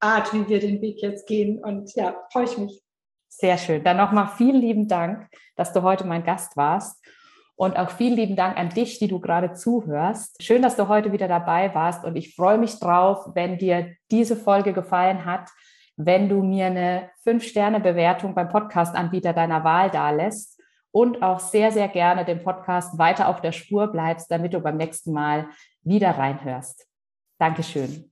Art, 0.00 0.34
wie 0.34 0.48
wir 0.48 0.58
den 0.58 0.80
Weg 0.80 1.00
jetzt 1.02 1.28
gehen. 1.28 1.62
Und 1.62 1.94
ja, 1.94 2.16
freue 2.32 2.44
ich 2.44 2.58
mich. 2.58 2.82
Sehr 3.28 3.58
schön. 3.58 3.84
Dann 3.84 3.96
nochmal 3.96 4.32
vielen 4.36 4.60
lieben 4.60 4.88
Dank, 4.88 5.28
dass 5.54 5.72
du 5.72 5.82
heute 5.82 6.04
mein 6.04 6.24
Gast 6.24 6.56
warst. 6.56 7.00
Und 7.54 7.76
auch 7.76 7.90
vielen 7.90 8.16
lieben 8.16 8.36
Dank 8.36 8.58
an 8.58 8.70
dich, 8.70 8.98
die 8.98 9.08
du 9.08 9.20
gerade 9.20 9.52
zuhörst. 9.52 10.42
Schön, 10.42 10.62
dass 10.62 10.76
du 10.76 10.88
heute 10.88 11.12
wieder 11.12 11.28
dabei 11.28 11.74
warst. 11.74 12.04
Und 12.04 12.16
ich 12.16 12.34
freue 12.34 12.58
mich 12.58 12.78
drauf, 12.80 13.30
wenn 13.34 13.58
dir 13.58 13.94
diese 14.10 14.36
Folge 14.36 14.72
gefallen 14.72 15.24
hat, 15.24 15.50
wenn 15.96 16.28
du 16.28 16.42
mir 16.42 16.66
eine 16.66 17.10
5-Sterne-Bewertung 17.26 18.34
beim 18.34 18.48
Podcast-Anbieter 18.48 19.32
deiner 19.32 19.64
Wahl 19.64 19.90
dalässt 19.90 20.60
und 20.90 21.22
auch 21.22 21.40
sehr, 21.40 21.70
sehr 21.72 21.88
gerne 21.88 22.24
den 22.24 22.42
Podcast 22.42 22.98
weiter 22.98 23.28
auf 23.28 23.40
der 23.40 23.52
Spur 23.52 23.88
bleibst, 23.88 24.30
damit 24.30 24.54
du 24.54 24.60
beim 24.60 24.76
nächsten 24.76 25.12
Mal 25.12 25.48
wieder 25.82 26.10
reinhörst. 26.10 26.86
Dankeschön. 27.38 28.11